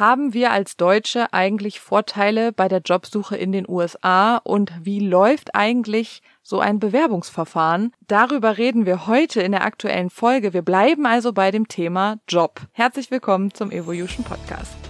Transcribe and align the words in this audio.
Haben 0.00 0.32
wir 0.32 0.50
als 0.50 0.78
Deutsche 0.78 1.30
eigentlich 1.34 1.78
Vorteile 1.78 2.52
bei 2.52 2.68
der 2.68 2.80
Jobsuche 2.80 3.36
in 3.36 3.52
den 3.52 3.68
USA 3.68 4.38
und 4.38 4.72
wie 4.80 4.98
läuft 4.98 5.54
eigentlich 5.54 6.22
so 6.42 6.58
ein 6.58 6.78
Bewerbungsverfahren? 6.78 7.92
Darüber 8.08 8.56
reden 8.56 8.86
wir 8.86 9.06
heute 9.06 9.42
in 9.42 9.52
der 9.52 9.62
aktuellen 9.62 10.08
Folge. 10.08 10.54
Wir 10.54 10.62
bleiben 10.62 11.04
also 11.04 11.34
bei 11.34 11.50
dem 11.50 11.68
Thema 11.68 12.16
Job. 12.26 12.62
Herzlich 12.72 13.10
willkommen 13.10 13.52
zum 13.52 13.70
Evolution 13.70 14.24
Podcast. 14.24 14.89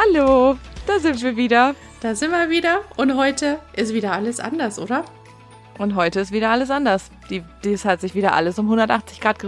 Hallo, 0.00 0.56
da 0.86 1.00
sind 1.00 1.20
wir 1.24 1.36
wieder. 1.36 1.74
Da 2.00 2.14
sind 2.14 2.30
wir 2.30 2.48
wieder 2.50 2.82
und 2.96 3.16
heute 3.16 3.58
ist 3.72 3.92
wieder 3.92 4.12
alles 4.12 4.38
anders, 4.38 4.78
oder? 4.78 5.04
Und 5.76 5.96
heute 5.96 6.20
ist 6.20 6.30
wieder 6.30 6.50
alles 6.50 6.70
anders. 6.70 7.10
Die, 7.30 7.42
dies 7.64 7.84
hat 7.84 8.00
sich 8.00 8.14
wieder 8.14 8.32
alles 8.32 8.60
um 8.60 8.66
180 8.66 9.20
Grad 9.20 9.40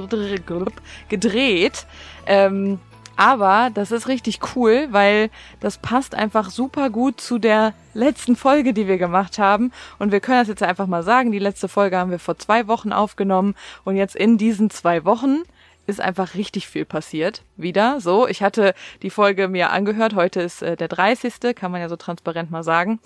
gedreht. 1.09 1.87
Ähm, 2.27 2.81
aber 3.15 3.71
das 3.73 3.93
ist 3.93 4.09
richtig 4.09 4.41
cool, 4.57 4.89
weil 4.91 5.31
das 5.61 5.79
passt 5.79 6.17
einfach 6.17 6.51
super 6.51 6.91
gut 6.91 7.21
zu 7.21 7.39
der 7.39 7.73
letzten 7.95 8.35
Folge, 8.35 8.73
die 8.73 8.89
wir 8.89 8.99
gemacht 8.99 9.39
haben. 9.39 9.71
Und 10.01 10.11
wir 10.11 10.19
können 10.19 10.41
das 10.41 10.49
jetzt 10.49 10.65
einfach 10.65 10.89
mal 10.89 11.05
sagen. 11.05 11.31
Die 11.31 11.39
letzte 11.39 11.69
Folge 11.69 11.97
haben 11.97 12.11
wir 12.11 12.19
vor 12.19 12.39
zwei 12.39 12.67
Wochen 12.67 12.93
aufgenommen. 12.93 13.55
Und 13.85 13.95
jetzt 13.95 14.17
in 14.17 14.37
diesen 14.37 14.69
zwei 14.69 15.05
Wochen 15.05 15.45
ist 15.91 16.01
einfach 16.01 16.35
richtig 16.35 16.69
viel 16.69 16.85
passiert. 16.85 17.43
Wieder 17.57 18.01
so. 18.01 18.27
Ich 18.27 18.43
hatte 18.43 18.75
die 19.03 19.11
Folge 19.11 19.49
mir 19.49 19.71
angehört. 19.71 20.15
Heute 20.15 20.41
ist 20.41 20.63
äh, 20.63 20.77
der 20.77 20.89
30. 20.89 21.55
Kann 21.55 21.71
man 21.71 21.81
ja 21.81 21.89
so 21.89 21.97
transparent 21.97 22.51
mal 22.51 22.63
sagen. 22.63 23.01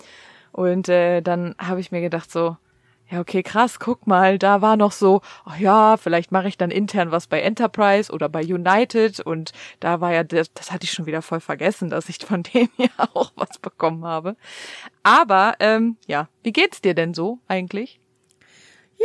Und 0.51 0.87
äh, 0.87 1.21
dann 1.21 1.55
habe 1.57 1.81
ich 1.81 1.91
mir 1.91 2.01
gedacht 2.01 2.31
so, 2.31 2.55
ja, 3.11 3.19
okay, 3.19 3.43
krass, 3.43 3.79
guck 3.79 4.07
mal, 4.07 4.39
da 4.39 4.61
war 4.61 4.77
noch 4.77 4.91
so, 4.91 5.21
oh 5.45 5.53
ja, 5.59 5.95
vielleicht 5.97 6.31
mache 6.31 6.47
ich 6.47 6.57
dann 6.57 6.71
intern 6.71 7.11
was 7.11 7.27
bei 7.27 7.41
Enterprise 7.41 8.11
oder 8.11 8.29
bei 8.29 8.41
United 8.41 9.19
und 9.19 9.51
da 9.79 10.01
war 10.01 10.11
ja, 10.11 10.23
das, 10.23 10.51
das 10.53 10.71
hatte 10.71 10.85
ich 10.85 10.91
schon 10.91 11.05
wieder 11.05 11.21
voll 11.21 11.39
vergessen, 11.39 11.89
dass 11.89 12.09
ich 12.09 12.17
von 12.25 12.41
denen 12.53 12.71
ja 12.77 12.89
auch 13.13 13.31
was 13.35 13.59
bekommen 13.59 14.05
habe. 14.05 14.35
Aber, 15.03 15.55
ähm, 15.59 15.97
ja, 16.07 16.29
wie 16.41 16.51
geht's 16.51 16.81
dir 16.81 16.95
denn 16.95 17.13
so 17.13 17.39
eigentlich? 17.47 17.99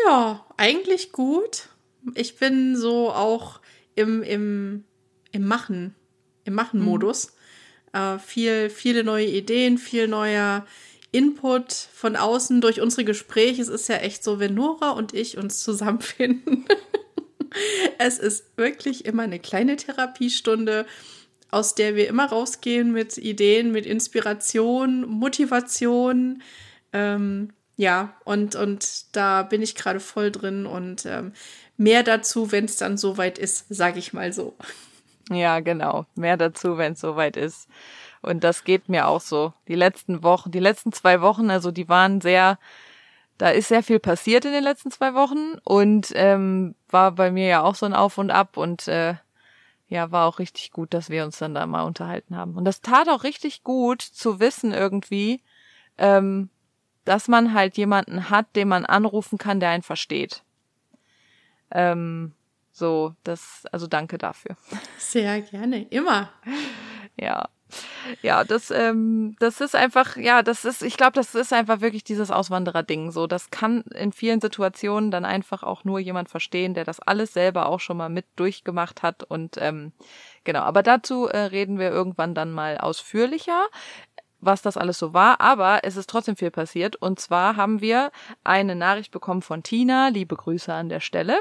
Ja, 0.07 0.47
eigentlich 0.57 1.13
gut. 1.13 1.69
Ich 2.15 2.39
bin 2.39 2.77
so 2.77 3.11
auch 3.13 3.60
im, 3.95 4.23
im, 4.23 4.85
im 5.33 5.47
Machen, 5.47 5.95
im 6.45 6.55
Machen-Modus. 6.55 7.33
Mhm. 7.93 7.99
Äh, 7.99 8.19
viel, 8.19 8.71
viele 8.71 9.05
neue 9.05 9.27
Ideen, 9.27 9.79
viel 9.79 10.09
neuer 10.09 10.67
Input 11.13 11.73
von 11.73 12.17
außen 12.17 12.61
durch 12.61 12.81
unsere 12.81 13.05
Gespräche. 13.05 13.63
Es 13.63 13.69
ist 13.69 13.89
ja 13.89 13.97
echt 13.97 14.23
so, 14.23 14.39
wenn 14.39 14.55
Nora 14.55 14.91
und 14.91 15.13
ich 15.13 15.39
uns 15.39 15.63
zusammenfinden. 15.63 16.67
es 17.99 18.19
ist 18.19 18.57
wirklich 18.57 19.05
immer 19.07 19.25
eine 19.25 19.41
kleine 19.41 19.77
Therapiestunde, 19.77 20.87
aus 21.51 21.75
der 21.75 21.97
wir 21.97 22.09
immer 22.09 22.27
rausgehen 22.27 22.93
mit 22.93 23.19
Ideen, 23.19 23.73
mit 23.73 23.87
Inspiration, 23.87 25.09
Motivation. 25.09 26.43
Ähm, 26.93 27.53
ja, 27.77 28.15
und, 28.25 28.55
und 28.55 29.17
da 29.17 29.43
bin 29.43 29.63
ich 29.63 29.75
gerade 29.75 30.01
voll 30.01 30.31
drin 30.31 30.67
und 30.67 31.07
ähm, 31.07 31.33
mehr 31.81 32.03
dazu, 32.03 32.53
wenn 32.53 32.67
es 32.67 32.77
dann 32.77 32.99
soweit 32.99 33.39
ist, 33.39 33.65
sage 33.71 33.99
ich 33.99 34.13
mal 34.13 34.33
so. 34.35 34.55
Ja, 35.31 35.61
genau. 35.61 36.05
Mehr 36.15 36.37
dazu, 36.37 36.77
wenn 36.77 36.93
es 36.93 37.01
soweit 37.01 37.37
ist. 37.39 37.69
Und 38.21 38.45
das 38.45 38.65
geht 38.65 38.91
mir 38.91 39.09
auch 39.09 39.23
so. 39.23 39.55
Die 39.67 39.77
letzten 39.77 40.23
Wochen, 40.23 40.51
die 40.51 40.59
letzten 40.59 40.93
zwei 40.93 41.23
Wochen, 41.23 41.51
also 41.51 41.71
die 41.71 41.89
waren 41.89 42.21
sehr, 42.21 42.59
da 43.39 43.49
ist 43.49 43.69
sehr 43.69 43.83
viel 43.83 43.99
passiert 43.99 44.45
in 44.45 44.53
den 44.53 44.63
letzten 44.63 44.91
zwei 44.91 45.15
Wochen 45.15 45.57
und 45.65 46.13
ähm, 46.15 46.75
war 46.91 47.13
bei 47.13 47.31
mir 47.31 47.47
ja 47.47 47.63
auch 47.63 47.75
so 47.75 47.87
ein 47.87 47.95
Auf 47.95 48.19
und 48.19 48.31
Ab 48.31 48.59
und 48.59 48.87
äh, 48.87 49.15
ja, 49.89 50.11
war 50.13 50.29
auch 50.29 50.39
richtig 50.39 50.73
gut, 50.73 50.93
dass 50.93 51.09
wir 51.09 51.25
uns 51.25 51.39
dann 51.39 51.55
da 51.55 51.65
mal 51.65 51.83
unterhalten 51.85 52.37
haben. 52.37 52.57
Und 52.57 52.67
das 52.67 52.83
tat 52.83 53.09
auch 53.09 53.25
richtig 53.25 53.65
gut 53.65 54.03
zu 54.03 54.39
wissen 54.39 54.75
irgendwie, 54.75 55.43
ähm, 55.97 56.51
dass 57.07 57.27
man 57.27 57.55
halt 57.55 57.79
jemanden 57.79 58.29
hat, 58.29 58.55
den 58.55 58.69
man 58.69 58.85
anrufen 58.85 59.39
kann, 59.39 59.61
der 59.61 59.71
einen 59.71 59.83
versteht. 59.83 60.43
Ähm, 61.71 62.33
so, 62.73 63.15
das, 63.25 63.65
also 63.73 63.87
danke 63.87 64.19
dafür. 64.19 64.57
Sehr 64.99 65.41
gerne, 65.43 65.83
immer. 65.91 66.31
Ja. 67.17 67.49
Ja, 68.23 68.43
das, 68.43 68.71
ähm, 68.71 69.37
das 69.39 69.61
ist 69.61 69.77
einfach, 69.77 70.17
ja, 70.17 70.43
das 70.43 70.65
ist, 70.65 70.83
ich 70.83 70.97
glaube, 70.97 71.13
das 71.13 71.35
ist 71.35 71.53
einfach 71.53 71.81
wirklich 71.81 72.03
dieses 72.03 72.31
Auswanderer-Ding. 72.31 73.13
So, 73.13 73.27
das 73.27 73.51
kann 73.51 73.83
in 73.95 74.13
vielen 74.13 74.41
Situationen 74.41 75.11
dann 75.11 75.25
einfach 75.25 75.63
auch 75.63 75.85
nur 75.85 76.01
jemand 76.01 76.29
verstehen, 76.29 76.75
der 76.75 76.85
das 76.85 77.01
alles 77.01 77.33
selber 77.33 77.67
auch 77.67 77.79
schon 77.79 77.97
mal 77.97 78.09
mit 78.09 78.27
durchgemacht 78.37 79.03
hat. 79.03 79.23
Und 79.23 79.57
ähm, 79.59 79.93
genau, 80.45 80.61
aber 80.63 80.83
dazu 80.83 81.27
äh, 81.27 81.39
reden 81.39 81.79
wir 81.79 81.91
irgendwann 81.91 82.35
dann 82.35 82.51
mal 82.51 82.79
ausführlicher 82.79 83.67
was 84.41 84.63
das 84.63 84.77
alles 84.77 84.99
so 84.99 85.13
war, 85.13 85.41
aber 85.41 85.81
es 85.83 85.97
ist 85.97 86.09
trotzdem 86.09 86.37
viel 86.37 86.51
passiert. 86.51 86.97
Und 86.97 87.21
zwar 87.21 87.57
haben 87.57 87.81
wir 87.81 88.11
eine 88.45 88.75
Nachricht 88.75 89.11
bekommen 89.11 89.43
von 89.43 89.63
Tina, 89.63 90.09
liebe 90.09 90.37
Grüße 90.37 90.73
an 90.73 90.89
der 90.89 91.01
Stelle, 91.01 91.41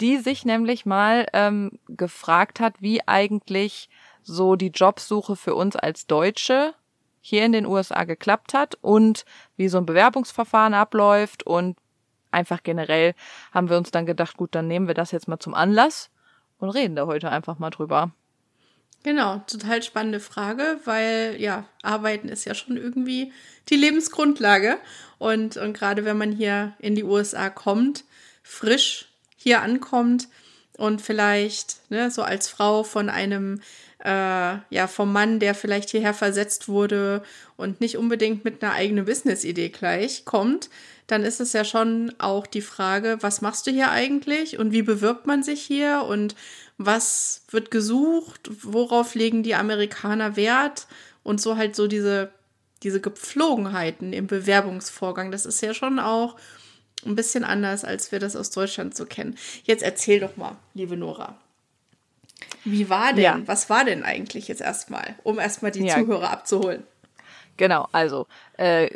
die 0.00 0.18
sich 0.18 0.44
nämlich 0.44 0.86
mal 0.86 1.26
ähm, 1.32 1.78
gefragt 1.88 2.60
hat, 2.60 2.74
wie 2.80 3.06
eigentlich 3.06 3.88
so 4.22 4.56
die 4.56 4.68
Jobsuche 4.68 5.36
für 5.36 5.54
uns 5.54 5.76
als 5.76 6.06
Deutsche 6.06 6.74
hier 7.20 7.44
in 7.44 7.52
den 7.52 7.66
USA 7.66 8.04
geklappt 8.04 8.54
hat 8.54 8.76
und 8.80 9.24
wie 9.56 9.68
so 9.68 9.78
ein 9.78 9.86
Bewerbungsverfahren 9.86 10.74
abläuft 10.74 11.42
und 11.42 11.76
einfach 12.30 12.62
generell 12.62 13.14
haben 13.52 13.68
wir 13.68 13.76
uns 13.76 13.90
dann 13.90 14.06
gedacht, 14.06 14.36
gut, 14.36 14.54
dann 14.54 14.68
nehmen 14.68 14.86
wir 14.86 14.94
das 14.94 15.10
jetzt 15.10 15.28
mal 15.28 15.38
zum 15.38 15.54
Anlass 15.54 16.10
und 16.58 16.70
reden 16.70 16.96
da 16.96 17.06
heute 17.06 17.30
einfach 17.30 17.58
mal 17.58 17.70
drüber. 17.70 18.12
Genau, 19.02 19.42
total 19.46 19.82
spannende 19.82 20.20
Frage, 20.20 20.78
weil 20.84 21.36
ja, 21.38 21.66
arbeiten 21.82 22.28
ist 22.28 22.44
ja 22.44 22.54
schon 22.54 22.76
irgendwie 22.76 23.32
die 23.70 23.76
Lebensgrundlage. 23.76 24.78
Und, 25.18 25.56
und 25.56 25.72
gerade 25.72 26.04
wenn 26.04 26.18
man 26.18 26.32
hier 26.32 26.74
in 26.78 26.94
die 26.94 27.04
USA 27.04 27.48
kommt, 27.48 28.04
frisch 28.42 29.08
hier 29.36 29.62
ankommt 29.62 30.28
und 30.76 31.00
vielleicht 31.00 31.78
ne, 31.90 32.10
so 32.10 32.22
als 32.22 32.48
Frau 32.48 32.82
von 32.82 33.08
einem, 33.08 33.62
äh, 34.04 34.08
ja, 34.68 34.86
vom 34.86 35.12
Mann, 35.12 35.40
der 35.40 35.54
vielleicht 35.54 35.90
hierher 35.90 36.14
versetzt 36.14 36.68
wurde 36.68 37.22
und 37.56 37.80
nicht 37.80 37.96
unbedingt 37.96 38.44
mit 38.44 38.62
einer 38.62 38.74
eigenen 38.74 39.06
Business-Idee 39.06 39.70
gleich 39.70 40.26
kommt, 40.26 40.68
dann 41.10 41.24
ist 41.24 41.40
es 41.40 41.52
ja 41.52 41.64
schon 41.64 42.14
auch 42.18 42.46
die 42.46 42.60
Frage, 42.60 43.18
was 43.20 43.40
machst 43.40 43.66
du 43.66 43.70
hier 43.70 43.90
eigentlich 43.90 44.58
und 44.58 44.72
wie 44.72 44.82
bewirbt 44.82 45.26
man 45.26 45.42
sich 45.42 45.60
hier 45.60 46.04
und 46.08 46.36
was 46.78 47.42
wird 47.50 47.70
gesucht, 47.70 48.48
worauf 48.62 49.14
legen 49.14 49.42
die 49.42 49.54
Amerikaner 49.54 50.36
Wert 50.36 50.86
und 51.22 51.40
so 51.40 51.56
halt 51.56 51.74
so 51.74 51.88
diese, 51.88 52.30
diese 52.82 53.00
Gepflogenheiten 53.00 54.12
im 54.12 54.28
Bewerbungsvorgang. 54.28 55.30
Das 55.30 55.46
ist 55.46 55.60
ja 55.62 55.74
schon 55.74 55.98
auch 55.98 56.36
ein 57.04 57.16
bisschen 57.16 57.44
anders, 57.44 57.84
als 57.84 58.12
wir 58.12 58.20
das 58.20 58.36
aus 58.36 58.50
Deutschland 58.50 58.96
so 58.96 59.04
kennen. 59.04 59.36
Jetzt 59.64 59.82
erzähl 59.82 60.20
doch 60.20 60.36
mal, 60.36 60.56
liebe 60.74 60.96
Nora. 60.96 61.36
Wie 62.64 62.88
war 62.88 63.12
denn, 63.12 63.24
ja. 63.24 63.40
was 63.46 63.68
war 63.68 63.84
denn 63.84 64.02
eigentlich 64.02 64.48
jetzt 64.48 64.60
erstmal, 64.60 65.16
um 65.24 65.38
erstmal 65.38 65.70
die 65.70 65.84
ja. 65.84 65.96
Zuhörer 65.96 66.30
abzuholen? 66.30 66.84
Genau, 67.56 67.88
also 67.92 68.26
äh, 68.56 68.90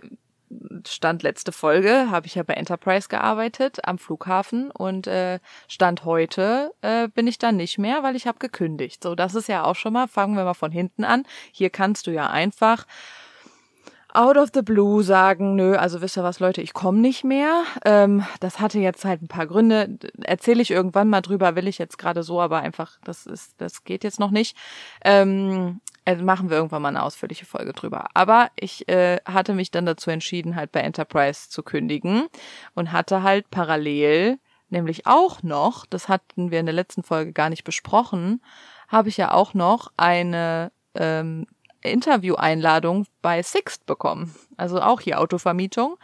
Stand 0.86 1.22
letzte 1.22 1.52
Folge 1.52 2.10
habe 2.10 2.26
ich 2.26 2.34
ja 2.34 2.42
bei 2.42 2.54
Enterprise 2.54 3.08
gearbeitet 3.08 3.86
am 3.86 3.98
Flughafen 3.98 4.70
und 4.70 5.06
äh, 5.06 5.40
Stand 5.68 6.04
heute 6.04 6.72
äh, 6.82 7.08
bin 7.08 7.26
ich 7.26 7.38
dann 7.38 7.56
nicht 7.56 7.78
mehr, 7.78 8.02
weil 8.02 8.16
ich 8.16 8.26
habe 8.26 8.38
gekündigt. 8.38 9.02
So, 9.02 9.14
das 9.14 9.34
ist 9.34 9.48
ja 9.48 9.64
auch 9.64 9.76
schon 9.76 9.92
mal, 9.92 10.08
fangen 10.08 10.36
wir 10.36 10.44
mal 10.44 10.54
von 10.54 10.70
hinten 10.70 11.04
an. 11.04 11.24
Hier 11.52 11.70
kannst 11.70 12.06
du 12.06 12.10
ja 12.10 12.28
einfach 12.28 12.86
out 14.14 14.36
of 14.36 14.50
the 14.54 14.62
blue 14.62 15.02
sagen, 15.02 15.56
nö, 15.56 15.74
also 15.74 16.00
wisst 16.00 16.16
ihr 16.16 16.22
was, 16.22 16.38
Leute, 16.38 16.62
ich 16.62 16.72
komme 16.72 17.00
nicht 17.00 17.24
mehr. 17.24 17.64
Ähm, 17.84 18.24
das 18.40 18.60
hatte 18.60 18.78
jetzt 18.78 19.04
halt 19.04 19.22
ein 19.22 19.28
paar 19.28 19.46
Gründe. 19.46 19.98
Erzähle 20.22 20.62
ich 20.62 20.70
irgendwann 20.70 21.08
mal 21.08 21.20
drüber, 21.20 21.56
will 21.56 21.66
ich 21.66 21.78
jetzt 21.78 21.98
gerade 21.98 22.22
so, 22.22 22.40
aber 22.40 22.60
einfach, 22.60 22.98
das 23.04 23.26
ist, 23.26 23.54
das 23.58 23.82
geht 23.82 24.04
jetzt 24.04 24.20
noch 24.20 24.30
nicht. 24.30 24.56
Ähm, 25.04 25.80
machen 26.22 26.50
wir 26.50 26.56
irgendwann 26.56 26.82
mal 26.82 26.88
eine 26.88 27.02
ausführliche 27.02 27.46
Folge 27.46 27.72
drüber. 27.72 28.06
Aber 28.14 28.50
ich 28.56 28.88
äh, 28.88 29.18
hatte 29.24 29.54
mich 29.54 29.70
dann 29.70 29.86
dazu 29.86 30.10
entschieden, 30.10 30.56
halt 30.56 30.72
bei 30.72 30.80
Enterprise 30.80 31.48
zu 31.48 31.62
kündigen 31.62 32.26
und 32.74 32.92
hatte 32.92 33.22
halt 33.22 33.50
parallel, 33.50 34.38
nämlich 34.68 35.06
auch 35.06 35.42
noch, 35.42 35.86
das 35.86 36.08
hatten 36.08 36.50
wir 36.50 36.60
in 36.60 36.66
der 36.66 36.74
letzten 36.74 37.02
Folge 37.02 37.32
gar 37.32 37.48
nicht 37.48 37.64
besprochen, 37.64 38.42
habe 38.88 39.08
ich 39.08 39.16
ja 39.16 39.32
auch 39.32 39.54
noch 39.54 39.92
eine 39.96 40.72
ähm, 40.94 41.46
Intervieweinladung 41.82 43.06
bei 43.22 43.42
Sixt 43.42 43.86
bekommen. 43.86 44.34
Also 44.56 44.80
auch 44.80 45.00
hier 45.00 45.20
Autovermietung. 45.20 45.96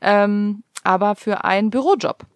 Ähm, 0.00 0.64
aber 0.84 1.14
für 1.14 1.44
einen 1.44 1.70
Bürojob 1.70 2.26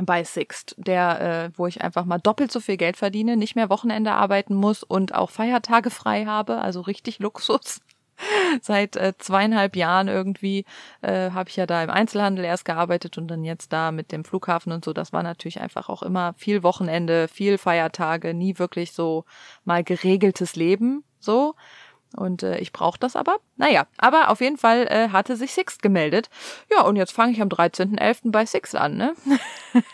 bei 0.00 0.24
Sixt, 0.24 0.74
der, 0.78 1.20
äh, 1.20 1.50
wo 1.58 1.66
ich 1.66 1.82
einfach 1.82 2.04
mal 2.04 2.18
doppelt 2.18 2.52
so 2.52 2.60
viel 2.60 2.76
Geld 2.76 2.96
verdiene, 2.96 3.36
nicht 3.36 3.56
mehr 3.56 3.70
Wochenende 3.70 4.12
arbeiten 4.12 4.54
muss 4.54 4.82
und 4.82 5.14
auch 5.14 5.30
Feiertage 5.30 5.90
frei 5.90 6.24
habe, 6.24 6.58
also 6.58 6.80
richtig 6.80 7.18
Luxus. 7.18 7.80
Seit 8.62 8.96
äh, 8.96 9.14
zweieinhalb 9.18 9.76
Jahren 9.76 10.08
irgendwie 10.08 10.64
äh, 11.02 11.30
habe 11.30 11.50
ich 11.50 11.56
ja 11.56 11.66
da 11.66 11.82
im 11.82 11.90
Einzelhandel 11.90 12.44
erst 12.44 12.64
gearbeitet 12.64 13.18
und 13.18 13.28
dann 13.28 13.44
jetzt 13.44 13.72
da 13.72 13.92
mit 13.92 14.12
dem 14.12 14.24
Flughafen 14.24 14.72
und 14.72 14.84
so. 14.84 14.92
Das 14.92 15.12
war 15.12 15.22
natürlich 15.22 15.60
einfach 15.60 15.88
auch 15.88 16.02
immer 16.02 16.34
viel 16.34 16.62
Wochenende, 16.62 17.28
viel 17.28 17.58
Feiertage, 17.58 18.34
nie 18.34 18.58
wirklich 18.58 18.92
so 18.92 19.24
mal 19.64 19.84
geregeltes 19.84 20.56
Leben 20.56 21.04
so. 21.20 21.54
Und 22.16 22.42
äh, 22.42 22.58
ich 22.58 22.72
brauche 22.72 22.98
das 22.98 23.16
aber. 23.16 23.38
Naja, 23.56 23.86
aber 23.98 24.30
auf 24.30 24.40
jeden 24.40 24.56
Fall 24.56 24.86
äh, 24.88 25.10
hatte 25.10 25.36
sich 25.36 25.52
Sixt 25.52 25.82
gemeldet. 25.82 26.30
Ja, 26.70 26.82
und 26.82 26.96
jetzt 26.96 27.12
fange 27.12 27.32
ich 27.32 27.42
am 27.42 27.48
13.11. 27.48 28.30
bei 28.30 28.46
Sixt 28.46 28.74
an, 28.74 28.96
ne? 28.96 29.14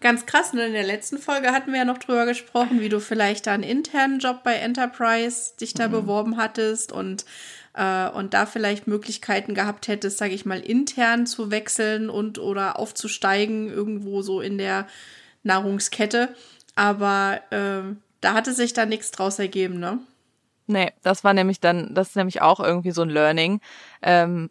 Ganz 0.00 0.26
krass, 0.26 0.52
und 0.52 0.58
in 0.58 0.74
der 0.74 0.84
letzten 0.84 1.16
Folge 1.18 1.52
hatten 1.52 1.72
wir 1.72 1.78
ja 1.78 1.84
noch 1.86 1.96
drüber 1.96 2.26
gesprochen, 2.26 2.80
wie 2.80 2.90
du 2.90 3.00
vielleicht 3.00 3.46
da 3.46 3.54
einen 3.54 3.62
internen 3.62 4.18
Job 4.18 4.42
bei 4.44 4.56
Enterprise 4.56 5.54
dich 5.58 5.72
da 5.72 5.88
mhm. 5.88 5.92
beworben 5.92 6.36
hattest 6.36 6.92
und, 6.92 7.24
äh, 7.72 8.08
und 8.10 8.34
da 8.34 8.44
vielleicht 8.44 8.86
Möglichkeiten 8.86 9.54
gehabt 9.54 9.88
hättest, 9.88 10.18
sage 10.18 10.34
ich 10.34 10.44
mal, 10.44 10.60
intern 10.60 11.26
zu 11.26 11.50
wechseln 11.50 12.10
und 12.10 12.38
oder 12.38 12.78
aufzusteigen, 12.78 13.70
irgendwo 13.70 14.20
so 14.20 14.42
in 14.42 14.58
der 14.58 14.86
Nahrungskette. 15.42 16.34
Aber 16.74 17.40
äh, 17.50 17.94
da 18.20 18.34
hatte 18.34 18.52
sich 18.52 18.74
da 18.74 18.84
nichts 18.84 19.10
draus 19.10 19.38
ergeben, 19.38 19.78
ne? 19.78 20.00
Nee, 20.66 20.92
das 21.02 21.24
war 21.24 21.34
nämlich 21.34 21.60
dann, 21.60 21.94
das 21.94 22.10
ist 22.10 22.16
nämlich 22.16 22.40
auch 22.40 22.60
irgendwie 22.60 22.90
so 22.90 23.02
ein 23.02 23.10
Learning. 23.10 23.60
Ähm, 24.02 24.50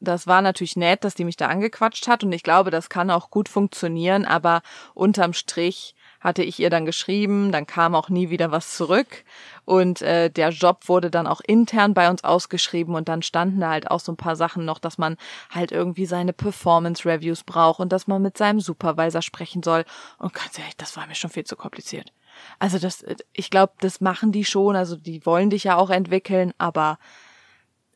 das 0.00 0.26
war 0.26 0.42
natürlich 0.42 0.76
nett, 0.76 1.04
dass 1.04 1.14
die 1.14 1.24
mich 1.24 1.36
da 1.36 1.48
angequatscht 1.48 2.08
hat 2.08 2.22
und 2.24 2.32
ich 2.32 2.42
glaube, 2.42 2.70
das 2.70 2.88
kann 2.88 3.10
auch 3.10 3.30
gut 3.30 3.48
funktionieren, 3.48 4.24
aber 4.24 4.62
unterm 4.94 5.32
Strich 5.32 5.94
hatte 6.20 6.42
ich 6.42 6.58
ihr 6.58 6.70
dann 6.70 6.86
geschrieben, 6.86 7.52
dann 7.52 7.66
kam 7.66 7.94
auch 7.94 8.08
nie 8.08 8.30
wieder 8.30 8.50
was 8.50 8.76
zurück 8.76 9.24
und 9.64 10.02
äh, 10.02 10.30
der 10.30 10.50
Job 10.50 10.88
wurde 10.88 11.10
dann 11.10 11.26
auch 11.26 11.40
intern 11.46 11.94
bei 11.94 12.08
uns 12.08 12.24
ausgeschrieben 12.24 12.94
und 12.94 13.08
dann 13.08 13.22
standen 13.22 13.60
da 13.60 13.70
halt 13.70 13.90
auch 13.90 14.00
so 14.00 14.12
ein 14.12 14.16
paar 14.16 14.36
Sachen 14.36 14.64
noch, 14.64 14.78
dass 14.78 14.98
man 14.98 15.16
halt 15.50 15.72
irgendwie 15.72 16.06
seine 16.06 16.32
Performance 16.32 17.06
Reviews 17.08 17.44
braucht 17.44 17.80
und 17.80 17.92
dass 17.92 18.06
man 18.06 18.22
mit 18.22 18.38
seinem 18.38 18.60
Supervisor 18.60 19.22
sprechen 19.22 19.62
soll 19.62 19.84
und 20.18 20.32
ganz 20.34 20.58
ehrlich, 20.58 20.76
das 20.76 20.96
war 20.96 21.06
mir 21.06 21.14
schon 21.14 21.30
viel 21.30 21.44
zu 21.44 21.56
kompliziert. 21.56 22.12
Also 22.58 22.78
das, 22.78 23.04
ich 23.32 23.50
glaube, 23.50 23.74
das 23.80 24.00
machen 24.00 24.32
die 24.32 24.44
schon, 24.44 24.76
also 24.76 24.96
die 24.96 25.24
wollen 25.26 25.50
dich 25.50 25.64
ja 25.64 25.76
auch 25.76 25.90
entwickeln, 25.90 26.52
aber 26.58 26.98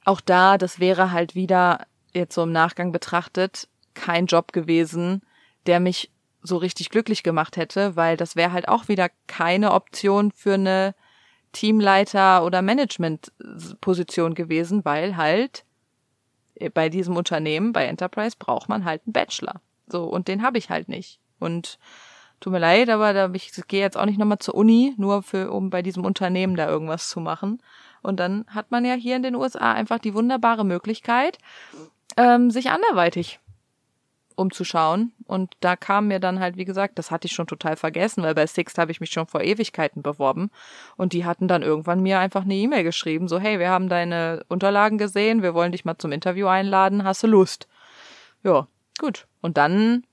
auch 0.05 0.20
da, 0.20 0.58
das 0.58 0.81
wäre 0.81 1.12
halt 1.12 1.35
wieder 1.35 1.87
jetzt 2.14 2.35
so 2.35 2.43
im 2.43 2.52
Nachgang 2.52 2.93
betrachtet 2.93 3.69
kein 3.94 4.26
Job 4.26 4.52
gewesen, 4.52 5.23
der 5.67 5.81
mich 5.81 6.11
so 6.43 6.56
richtig 6.56 6.90
glücklich 6.90 7.23
gemacht 7.23 7.56
hätte, 7.56 7.96
weil 7.96 8.17
das 8.17 8.37
wäre 8.37 8.52
halt 8.52 8.69
auch 8.69 8.88
wieder 8.88 9.11
keine 9.26 9.73
Option 9.73 10.31
für 10.32 10.55
eine 10.55 10.94
Teamleiter- 11.52 12.44
oder 12.44 12.62
Managementposition 12.62 14.35
gewesen, 14.35 14.85
weil 14.85 15.17
halt 15.17 15.64
bei 16.75 16.88
diesem 16.88 17.17
Unternehmen, 17.17 17.73
bei 17.73 17.85
Enterprise, 17.85 18.37
braucht 18.38 18.69
man 18.69 18.85
halt 18.85 19.02
einen 19.06 19.12
Bachelor. 19.12 19.61
So, 19.87 20.05
und 20.05 20.29
den 20.29 20.43
habe 20.43 20.58
ich 20.58 20.70
halt 20.70 20.88
nicht. 20.88 21.20
Und 21.38 21.79
tut 22.40 22.52
mir 22.52 22.58
leid, 22.58 22.88
aber 22.88 23.12
da 23.12 23.31
ich 23.32 23.52
gehe 23.69 23.81
jetzt 23.81 23.96
auch 23.96 24.06
nicht 24.06 24.19
nochmal 24.19 24.38
zur 24.38 24.55
Uni, 24.55 24.94
nur 24.96 25.23
für, 25.23 25.50
um 25.50 25.70
bei 25.70 25.82
diesem 25.82 26.05
Unternehmen 26.05 26.56
da 26.56 26.69
irgendwas 26.69 27.08
zu 27.08 27.20
machen. 27.20 27.61
Und 28.02 28.20
dann 28.20 28.44
hat 28.49 28.70
man 28.70 28.85
ja 28.85 28.94
hier 28.94 29.17
in 29.17 29.23
den 29.23 29.35
USA 29.35 29.73
einfach 29.73 29.99
die 29.99 30.14
wunderbare 30.14 30.64
Möglichkeit, 30.64 31.38
ähm, 32.17 32.50
sich 32.50 32.70
anderweitig 32.70 33.40
umzuschauen. 34.38 35.12
Und 35.26 35.52
da 35.61 35.75
kam 35.75 36.08
mir 36.08 36.20
dann 36.20 36.38
halt, 36.38 36.56
wie 36.56 36.64
gesagt, 36.64 36.99
das 36.99 37.11
hatte 37.11 37.26
ich 37.26 37.32
schon 37.32 37.49
total 37.49 37.76
vergessen, 37.76 38.23
weil 38.23 38.35
bei 38.35 38.46
Sixt 38.46 38.79
habe 38.79 38.93
ich 38.93 39.00
mich 39.00 39.11
schon 39.11 39.26
vor 39.26 39.43
Ewigkeiten 39.43 40.02
beworben. 40.02 40.50
Und 40.96 41.12
die 41.12 41.25
hatten 41.25 41.49
dann 41.49 41.62
irgendwann 41.62 42.00
mir 42.00 42.20
einfach 42.20 42.43
eine 42.43 42.55
E-Mail 42.55 42.85
geschrieben, 42.85 43.26
so, 43.26 43.40
hey, 43.40 43.58
wir 43.58 43.69
haben 43.69 43.88
deine 43.88 44.44
Unterlagen 44.49 44.96
gesehen, 44.96 45.43
wir 45.43 45.55
wollen 45.55 45.73
dich 45.73 45.85
mal 45.85 45.99
zum 45.99 46.12
Interview 46.12 46.46
einladen, 46.46 47.02
hast 47.05 47.25
du 47.25 47.26
Lust? 47.26 47.67
Ja, 48.44 48.69
gut. 49.00 49.26
Und 49.40 49.56
dann 49.56 50.05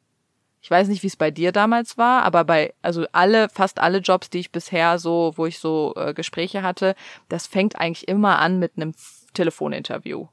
ich 0.65 0.71
weiß 0.71 0.87
nicht, 0.87 1.03
wie 1.03 1.07
es 1.07 1.15
bei 1.15 1.29
dir 1.29 1.51
damals 1.51 1.95
war, 1.95 2.23
aber 2.23 2.43
bei, 2.43 2.73
also 2.81 3.05
alle, 3.11 3.49
fast 3.49 3.79
alle 3.79 3.99
Jobs, 3.99 4.31
die 4.31 4.39
ich 4.39 4.51
bisher 4.51 4.97
so, 4.97 5.33
wo 5.35 5.45
ich 5.45 5.59
so 5.59 5.93
äh, 5.95 6.15
Gespräche 6.15 6.63
hatte, 6.63 6.95
das 7.29 7.45
fängt 7.45 7.79
eigentlich 7.79 8.07
immer 8.07 8.39
an 8.39 8.57
mit 8.57 8.71
einem 8.75 8.95
Telefoninterview. 9.35 10.25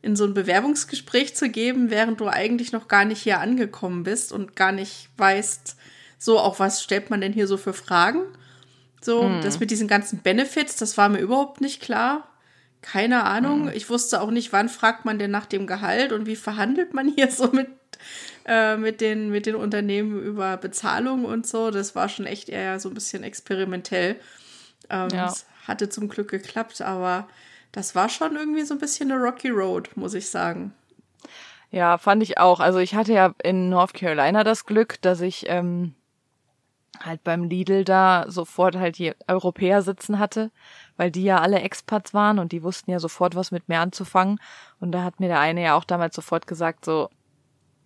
in 0.01 0.17
so 0.17 0.25
ein 0.25 0.33
Bewerbungsgespräch 0.33 1.35
zu 1.35 1.49
geben, 1.49 1.89
während 1.89 2.19
du 2.19 2.27
eigentlich 2.27 2.73
noch 2.73 2.89
gar 2.89 3.05
nicht 3.05 3.21
hier 3.21 3.39
angekommen 3.39 4.03
bist 4.03 4.33
und 4.33 4.57
gar 4.57 4.73
nicht 4.73 5.09
weißt, 5.15 5.76
so, 6.17 6.39
auch 6.39 6.59
was 6.59 6.83
stellt 6.83 7.09
man 7.09 7.21
denn 7.21 7.33
hier 7.33 7.47
so 7.47 7.57
für 7.57 7.73
Fragen? 7.73 8.23
So, 9.01 9.23
mhm. 9.23 9.41
das 9.41 9.59
mit 9.59 9.71
diesen 9.71 9.87
ganzen 9.87 10.19
Benefits, 10.19 10.75
das 10.75 10.97
war 10.97 11.09
mir 11.09 11.19
überhaupt 11.19 11.61
nicht 11.61 11.81
klar. 11.81 12.27
Keine 12.81 13.23
Ahnung. 13.23 13.63
Mhm. 13.63 13.71
Ich 13.73 13.89
wusste 13.89 14.21
auch 14.21 14.31
nicht, 14.31 14.53
wann 14.53 14.69
fragt 14.69 15.05
man 15.05 15.19
denn 15.19 15.31
nach 15.31 15.45
dem 15.45 15.67
Gehalt 15.67 16.11
und 16.11 16.25
wie 16.25 16.35
verhandelt 16.35 16.93
man 16.93 17.07
hier 17.07 17.31
so 17.31 17.51
mit, 17.51 17.69
äh, 18.45 18.77
mit, 18.77 19.01
den, 19.01 19.29
mit 19.29 19.45
den 19.45 19.55
Unternehmen 19.55 20.21
über 20.21 20.57
Bezahlung 20.57 21.25
und 21.25 21.45
so. 21.45 21.71
Das 21.71 21.95
war 21.95 22.09
schon 22.09 22.25
echt 22.25 22.49
eher 22.49 22.79
so 22.79 22.89
ein 22.89 22.95
bisschen 22.95 23.23
experimentell. 23.23 24.15
Ähm, 24.89 25.09
ja. 25.11 25.25
Das 25.25 25.45
hatte 25.67 25.89
zum 25.89 26.07
Glück 26.07 26.29
geklappt, 26.29 26.81
aber 26.81 27.27
das 27.71 27.93
war 27.93 28.09
schon 28.09 28.35
irgendwie 28.35 28.63
so 28.63 28.73
ein 28.73 28.79
bisschen 28.79 29.11
eine 29.11 29.21
Rocky 29.21 29.49
Road, 29.49 29.95
muss 29.95 30.13
ich 30.13 30.29
sagen. 30.29 30.73
Ja, 31.69 31.97
fand 31.97 32.23
ich 32.23 32.37
auch. 32.37 32.59
Also 32.59 32.79
ich 32.79 32.95
hatte 32.95 33.13
ja 33.13 33.35
in 33.43 33.69
North 33.69 33.93
Carolina 33.93 34.43
das 34.43 34.65
Glück, 34.65 35.01
dass 35.01 35.19
ich 35.19 35.45
ähm, 35.47 35.93
halt 37.03 37.23
beim 37.23 37.43
Lidl 37.43 37.83
da 37.83 38.25
sofort 38.27 38.75
halt 38.75 38.97
die 38.97 39.13
Europäer 39.27 39.81
sitzen 39.81 40.19
hatte, 40.19 40.51
weil 40.97 41.11
die 41.11 41.23
ja 41.23 41.39
alle 41.39 41.61
Expats 41.61 42.13
waren 42.13 42.39
und 42.39 42.51
die 42.51 42.63
wussten 42.63 42.91
ja 42.91 42.99
sofort 42.99 43.35
was 43.35 43.51
mit 43.51 43.69
mir 43.69 43.79
anzufangen. 43.79 44.39
Und 44.79 44.91
da 44.91 45.03
hat 45.03 45.19
mir 45.19 45.27
der 45.27 45.39
eine 45.39 45.63
ja 45.63 45.75
auch 45.75 45.83
damals 45.83 46.15
sofort 46.15 46.47
gesagt, 46.47 46.85
so, 46.85 47.09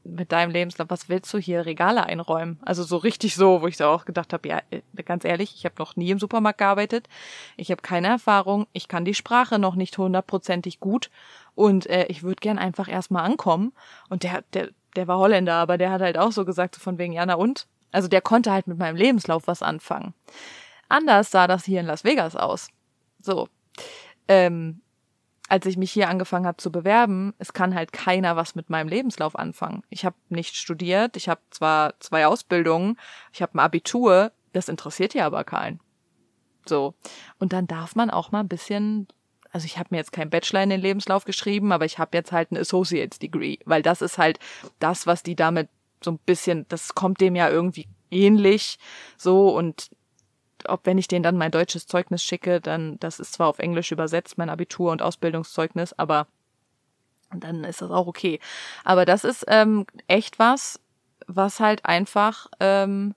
mit 0.04 0.32
deinem 0.32 0.52
Lebenslauf, 0.52 0.90
was 0.90 1.10
willst 1.10 1.34
du 1.34 1.38
hier 1.38 1.66
Regale 1.66 2.06
einräumen? 2.06 2.60
Also 2.64 2.84
so 2.84 2.98
richtig 2.98 3.36
so, 3.36 3.62
wo 3.62 3.68
ich 3.68 3.78
so 3.78 3.86
auch 3.86 4.06
gedacht 4.06 4.34
habe, 4.34 4.48
ja, 4.48 4.62
äh, 4.72 4.82
ganz 5.04 5.26
ehrlich, 5.26 5.54
ich 5.56 5.66
habe 5.66 5.76
noch 5.78 5.96
nie 5.96 6.10
im 6.10 6.20
Supermarkt 6.20 6.58
gearbeitet, 6.60 7.08
ich 7.58 7.72
habe 7.72 7.82
keine 7.82 8.08
Erfahrung, 8.08 8.68
ich 8.74 8.88
kann 8.88 9.06
die 9.06 9.14
Sprache 9.14 9.60
noch 9.60 9.76
nicht 9.76 9.98
hundertprozentig 9.98 10.80
gut 10.80 11.10
und 11.56 11.88
äh, 11.88 12.06
ich 12.08 12.24
würde 12.24 12.40
gern 12.40 12.58
einfach 12.58 12.88
erstmal 12.88 13.26
ankommen. 13.26 13.74
Und 14.10 14.24
der, 14.24 14.44
der, 14.54 14.70
der 14.96 15.08
war 15.08 15.20
Holländer, 15.20 15.56
aber 15.56 15.78
der 15.78 15.92
hat 15.92 16.02
halt 16.02 16.18
auch 16.18 16.32
so 16.32 16.46
gesagt, 16.46 16.76
so 16.76 16.82
von 16.82 16.98
wegen, 16.98 17.14
ja, 17.14 17.26
na 17.26 17.36
und? 17.36 17.68
Also 17.92 18.08
der 18.08 18.22
konnte 18.22 18.52
halt 18.52 18.68
mit 18.68 18.78
meinem 18.78 18.96
Lebenslauf 18.96 19.48
was 19.48 19.62
anfangen. 19.62 20.14
Anders 20.90 21.32
sah 21.32 21.48
das 21.48 21.66
hier 21.66 21.80
in 21.80 21.86
Las 21.86 22.04
Vegas 22.04 22.36
aus. 22.36 22.70
So. 23.20 23.48
Ähm, 24.28 24.82
als 25.48 25.66
ich 25.66 25.76
mich 25.76 25.92
hier 25.92 26.08
angefangen 26.08 26.46
habe 26.46 26.58
zu 26.58 26.72
bewerben, 26.72 27.34
es 27.38 27.52
kann 27.52 27.76
halt 27.76 27.92
keiner 27.92 28.36
was 28.38 28.56
mit 28.56 28.70
meinem 28.70 28.88
Lebenslauf 28.88 29.38
anfangen. 29.38 29.84
Ich 29.90 30.06
habe 30.06 30.16
nicht 30.30 30.56
studiert, 30.56 31.18
ich 31.18 31.28
habe 31.28 31.42
zwar 31.50 32.00
zwei 32.00 32.26
Ausbildungen, 32.26 32.98
ich 33.34 33.42
habe 33.42 33.56
ein 33.56 33.60
Abitur, 33.60 34.32
das 34.54 34.70
interessiert 34.70 35.14
ja 35.14 35.26
aber 35.26 35.44
keinen. 35.44 35.82
So. 36.66 36.94
Und 37.38 37.52
dann 37.52 37.68
darf 37.68 37.96
man 37.96 38.10
auch 38.10 38.32
mal 38.32 38.40
ein 38.40 38.48
bisschen 38.48 39.08
also 39.52 39.66
ich 39.66 39.78
habe 39.78 39.90
mir 39.92 39.98
jetzt 39.98 40.14
kein 40.14 40.30
Bachelor 40.30 40.64
in 40.64 40.70
den 40.70 40.82
Lebenslauf 40.82 41.26
geschrieben, 41.26 41.72
aber 41.72 41.86
ich 41.86 42.00
habe 42.00 42.16
jetzt 42.18 42.32
halt 42.32 42.52
ein 42.52 42.58
Associate's 42.58 43.20
Degree, 43.20 43.58
weil 43.66 43.82
das 43.82 44.02
ist 44.02 44.18
halt 44.18 44.40
das, 44.80 45.08
was 45.08 45.24
die 45.24 45.36
damit 45.36 45.70
so 46.04 46.12
ein 46.12 46.20
bisschen, 46.20 46.66
das 46.70 46.96
kommt 46.96 47.22
dem 47.22 47.36
ja 47.36 47.50
irgendwie 47.50 47.88
ähnlich 48.10 48.78
so 49.18 49.56
und 49.56 49.90
ob 50.68 50.86
wenn 50.86 50.98
ich 50.98 51.08
denen 51.08 51.24
dann 51.24 51.38
mein 51.38 51.52
deutsches 51.52 51.88
Zeugnis 51.88 52.24
schicke, 52.24 52.62
dann 52.62 53.00
das 53.00 53.20
ist 53.20 53.34
zwar 53.34 53.48
auf 53.48 53.60
Englisch 53.60 53.92
übersetzt, 53.92 54.38
mein 54.38 54.50
Abitur 54.50 54.92
und 54.92 55.02
Ausbildungszeugnis, 55.02 55.94
aber 55.94 56.28
dann 57.34 57.64
ist 57.64 57.82
das 57.82 57.92
auch 57.92 58.08
okay. 58.08 58.40
Aber 58.84 59.06
das 59.06 59.24
ist 59.24 59.46
ähm, 59.48 59.86
echt 60.08 60.38
was, 60.40 60.80
was 61.28 61.60
halt 61.60 61.86
einfach 61.86 62.48
ähm, 62.60 63.16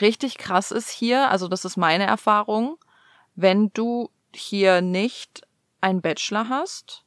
richtig 0.00 0.38
krass 0.38 0.70
ist 0.70 0.90
hier. 0.90 1.30
Also 1.30 1.48
das 1.48 1.64
ist 1.64 1.76
meine 1.76 2.06
Erfahrung. 2.06 2.76
Wenn 3.36 3.72
du 3.72 4.10
hier 4.34 4.80
nicht 4.80 5.42
einen 5.80 6.02
Bachelor 6.02 6.48
hast 6.48 7.04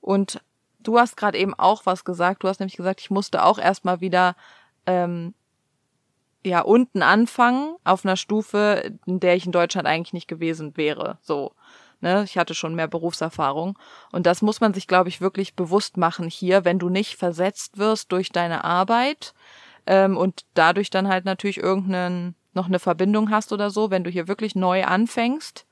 und 0.00 0.40
du 0.86 0.98
hast 0.98 1.16
gerade 1.16 1.38
eben 1.38 1.54
auch 1.54 1.86
was 1.86 2.04
gesagt. 2.04 2.44
Du 2.44 2.48
hast 2.48 2.60
nämlich 2.60 2.76
gesagt, 2.76 3.00
ich 3.00 3.10
musste 3.10 3.44
auch 3.44 3.58
erstmal 3.58 4.00
wieder 4.00 4.36
ähm, 4.86 5.34
ja 6.44 6.60
unten 6.60 7.02
anfangen 7.02 7.76
auf 7.84 8.04
einer 8.04 8.16
Stufe, 8.16 8.92
in 9.06 9.20
der 9.20 9.36
ich 9.36 9.46
in 9.46 9.52
Deutschland 9.52 9.86
eigentlich 9.86 10.12
nicht 10.12 10.28
gewesen 10.28 10.76
wäre. 10.76 11.18
So. 11.22 11.52
Ne, 12.02 12.24
ich 12.24 12.36
hatte 12.36 12.54
schon 12.54 12.74
mehr 12.74 12.88
Berufserfahrung. 12.88 13.78
Und 14.12 14.26
das 14.26 14.42
muss 14.42 14.60
man 14.60 14.74
sich, 14.74 14.86
glaube 14.86 15.08
ich, 15.08 15.22
wirklich 15.22 15.54
bewusst 15.56 15.96
machen 15.96 16.28
hier, 16.28 16.66
wenn 16.66 16.78
du 16.78 16.90
nicht 16.90 17.16
versetzt 17.16 17.78
wirst 17.78 18.12
durch 18.12 18.28
deine 18.28 18.64
Arbeit 18.64 19.32
ähm, 19.86 20.18
und 20.18 20.44
dadurch 20.52 20.90
dann 20.90 21.08
halt 21.08 21.24
natürlich 21.24 21.56
irgendeinen 21.56 22.34
noch 22.52 22.66
eine 22.66 22.78
Verbindung 22.80 23.30
hast 23.30 23.50
oder 23.50 23.70
so, 23.70 23.90
wenn 23.90 24.04
du 24.04 24.10
hier 24.10 24.28
wirklich 24.28 24.54
neu 24.54 24.84
anfängst, 24.84 25.66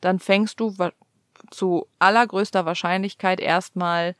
dann 0.00 0.20
fängst 0.20 0.60
du 0.60 0.76
zu 1.50 1.88
allergrößter 1.98 2.66
Wahrscheinlichkeit 2.66 3.40
erstmal 3.40 4.14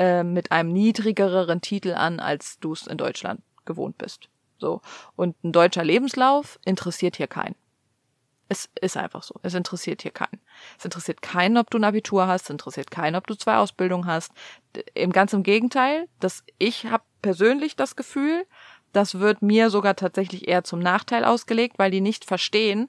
äh, 0.00 0.24
mit 0.24 0.50
einem 0.50 0.72
niedrigeren 0.72 1.60
Titel 1.60 1.92
an, 1.92 2.20
als 2.20 2.58
du 2.58 2.72
es 2.72 2.86
in 2.86 2.96
Deutschland 2.96 3.42
gewohnt 3.66 3.98
bist. 3.98 4.30
So. 4.56 4.80
Und 5.14 5.36
ein 5.44 5.52
deutscher 5.52 5.84
Lebenslauf 5.84 6.58
interessiert 6.64 7.16
hier 7.16 7.26
keinen. 7.26 7.54
Es 8.48 8.70
ist 8.80 8.96
einfach 8.96 9.22
so. 9.22 9.34
Es 9.42 9.52
interessiert 9.52 10.00
hier 10.00 10.10
keinen. 10.10 10.40
Es 10.78 10.86
interessiert 10.86 11.20
keinen, 11.20 11.58
ob 11.58 11.68
du 11.70 11.76
ein 11.76 11.84
Abitur 11.84 12.26
hast. 12.26 12.44
Es 12.44 12.50
interessiert 12.50 12.90
keinen, 12.90 13.14
ob 13.14 13.26
du 13.26 13.34
zwei 13.34 13.58
Ausbildungen 13.58 14.06
hast. 14.06 14.32
Im 14.94 15.12
ganz 15.12 15.34
im 15.34 15.42
Gegenteil. 15.42 16.08
Das, 16.18 16.44
ich 16.56 16.86
habe 16.86 17.04
persönlich 17.20 17.76
das 17.76 17.94
Gefühl, 17.94 18.46
das 18.94 19.18
wird 19.18 19.42
mir 19.42 19.68
sogar 19.68 19.96
tatsächlich 19.96 20.48
eher 20.48 20.64
zum 20.64 20.78
Nachteil 20.80 21.26
ausgelegt, 21.26 21.78
weil 21.78 21.90
die 21.90 22.00
nicht 22.00 22.24
verstehen, 22.24 22.88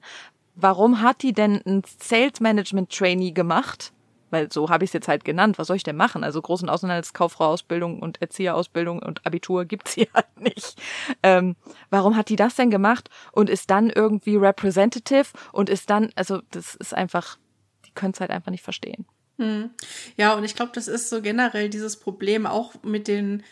warum 0.54 1.02
hat 1.02 1.22
die 1.22 1.34
denn 1.34 1.60
ein 1.66 1.82
Sales 2.00 2.40
Management 2.40 2.90
Trainee 2.90 3.32
gemacht? 3.32 3.92
Weil 4.32 4.50
so 4.50 4.70
habe 4.70 4.84
ich 4.84 4.88
es 4.88 4.94
jetzt 4.94 5.08
halt 5.08 5.24
genannt. 5.24 5.58
Was 5.58 5.66
soll 5.66 5.76
ich 5.76 5.82
denn 5.82 5.96
machen? 5.96 6.24
Also 6.24 6.40
großen 6.40 6.68
Außenhandelskauffrau-Ausbildung 6.68 8.00
und 8.00 8.20
Erzieherausbildung 8.22 9.00
und 9.00 9.24
Abitur 9.26 9.66
gibt's 9.66 9.92
hier 9.92 10.08
halt 10.14 10.40
nicht. 10.40 10.80
Ähm, 11.22 11.54
warum 11.90 12.16
hat 12.16 12.30
die 12.30 12.36
das 12.36 12.54
denn 12.54 12.70
gemacht 12.70 13.10
und 13.32 13.50
ist 13.50 13.70
dann 13.70 13.90
irgendwie 13.90 14.36
representative 14.36 15.26
und 15.52 15.68
ist 15.68 15.90
dann, 15.90 16.10
also 16.16 16.40
das 16.50 16.74
ist 16.74 16.94
einfach, 16.94 17.38
die 17.84 17.92
können 17.92 18.14
es 18.14 18.20
halt 18.20 18.30
einfach 18.30 18.50
nicht 18.50 18.64
verstehen. 18.64 19.04
Hm. 19.38 19.70
Ja, 20.16 20.34
und 20.34 20.44
ich 20.44 20.56
glaube, 20.56 20.72
das 20.74 20.88
ist 20.88 21.10
so 21.10 21.20
generell 21.20 21.68
dieses 21.68 21.98
Problem 21.98 22.46
auch 22.46 22.72
mit 22.82 23.08
den 23.08 23.42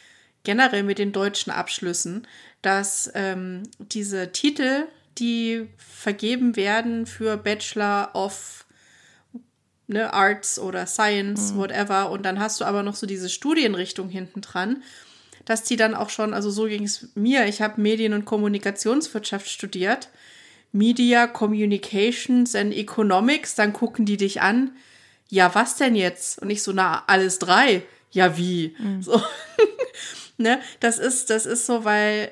generell 0.42 0.82
mit 0.82 0.98
den 0.98 1.12
deutschen 1.12 1.52
Abschlüssen, 1.52 2.26
dass 2.62 3.10
ähm, 3.14 3.64
diese 3.78 4.32
Titel 4.32 4.86
die 5.18 5.68
vergeben 5.76 6.56
werden 6.56 7.04
für 7.04 7.36
Bachelor 7.36 8.10
of 8.14 8.64
ne, 9.90 10.12
Arts 10.12 10.58
oder 10.58 10.86
Science, 10.86 11.52
mhm. 11.52 11.58
whatever. 11.58 12.10
Und 12.10 12.24
dann 12.24 12.38
hast 12.38 12.60
du 12.60 12.64
aber 12.64 12.82
noch 12.82 12.94
so 12.94 13.06
diese 13.06 13.28
Studienrichtung 13.28 14.08
hinten 14.08 14.40
dran, 14.40 14.82
dass 15.44 15.64
die 15.64 15.76
dann 15.76 15.94
auch 15.94 16.10
schon, 16.10 16.32
also 16.32 16.50
so 16.50 16.66
ging 16.66 16.84
es 16.84 17.08
mir, 17.14 17.46
ich 17.46 17.60
habe 17.60 17.80
Medien- 17.80 18.12
und 18.12 18.24
Kommunikationswirtschaft 18.24 19.48
studiert. 19.48 20.08
Media, 20.72 21.26
Communications 21.26 22.54
and 22.54 22.72
Economics, 22.72 23.56
dann 23.56 23.72
gucken 23.72 24.06
die 24.06 24.16
dich 24.16 24.40
an. 24.40 24.70
Ja, 25.28 25.52
was 25.54 25.76
denn 25.76 25.96
jetzt? 25.96 26.40
Und 26.40 26.50
ich 26.50 26.62
so, 26.62 26.72
na, 26.72 27.02
alles 27.08 27.40
drei. 27.40 27.82
Ja, 28.12 28.36
wie? 28.36 28.76
Mhm. 28.78 29.02
So. 29.02 29.20
ne, 30.38 30.60
das 30.78 30.98
ist, 30.98 31.30
das 31.30 31.46
ist 31.46 31.66
so, 31.66 31.84
weil 31.84 32.30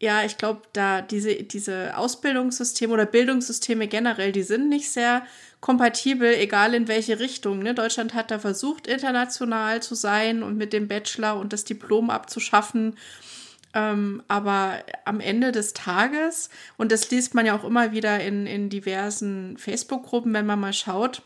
ja, 0.00 0.24
ich 0.24 0.36
glaube, 0.36 0.62
da 0.72 1.02
diese, 1.02 1.34
diese 1.34 1.96
Ausbildungssysteme 1.96 2.92
oder 2.92 3.06
Bildungssysteme 3.06 3.88
generell, 3.88 4.30
die 4.30 4.44
sind 4.44 4.68
nicht 4.68 4.90
sehr 4.90 5.22
kompatibel, 5.60 6.32
egal 6.34 6.74
in 6.74 6.86
welche 6.86 7.18
Richtung. 7.18 7.58
Ne? 7.58 7.74
Deutschland 7.74 8.14
hat 8.14 8.30
da 8.30 8.38
versucht, 8.38 8.86
international 8.86 9.82
zu 9.82 9.96
sein 9.96 10.44
und 10.44 10.56
mit 10.56 10.72
dem 10.72 10.86
Bachelor 10.86 11.36
und 11.36 11.52
das 11.52 11.64
Diplom 11.64 12.10
abzuschaffen. 12.10 12.96
Ähm, 13.74 14.22
aber 14.28 14.84
am 15.04 15.18
Ende 15.20 15.50
des 15.50 15.74
Tages, 15.74 16.48
und 16.76 16.92
das 16.92 17.10
liest 17.10 17.34
man 17.34 17.44
ja 17.44 17.56
auch 17.58 17.64
immer 17.64 17.90
wieder 17.90 18.20
in, 18.20 18.46
in 18.46 18.70
diversen 18.70 19.58
Facebook-Gruppen, 19.58 20.32
wenn 20.32 20.46
man 20.46 20.60
mal 20.60 20.72
schaut, 20.72 21.22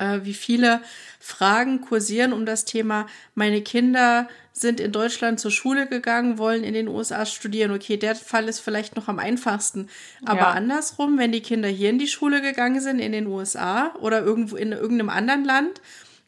äh, 0.00 0.24
wie 0.24 0.34
viele 0.34 0.80
Fragen 1.20 1.80
kursieren 1.80 2.32
um 2.32 2.46
das 2.46 2.64
Thema, 2.64 3.06
meine 3.34 3.62
Kinder 3.62 4.28
sind 4.52 4.80
in 4.80 4.92
Deutschland 4.92 5.38
zur 5.38 5.50
Schule 5.50 5.86
gegangen, 5.86 6.38
wollen 6.38 6.64
in 6.64 6.74
den 6.74 6.88
USA 6.88 7.24
studieren. 7.24 7.70
Okay, 7.70 7.96
der 7.96 8.16
Fall 8.16 8.48
ist 8.48 8.60
vielleicht 8.60 8.96
noch 8.96 9.08
am 9.08 9.18
einfachsten. 9.18 9.88
Aber 10.24 10.40
ja. 10.40 10.50
andersrum, 10.50 11.18
wenn 11.18 11.32
die 11.32 11.40
Kinder 11.40 11.68
hier 11.68 11.90
in 11.90 11.98
die 11.98 12.08
Schule 12.08 12.42
gegangen 12.42 12.80
sind, 12.80 12.98
in 12.98 13.12
den 13.12 13.26
USA 13.26 13.94
oder 14.00 14.20
irgendwo 14.20 14.56
in 14.56 14.72
irgendeinem 14.72 15.10
anderen 15.10 15.44
Land, 15.44 15.80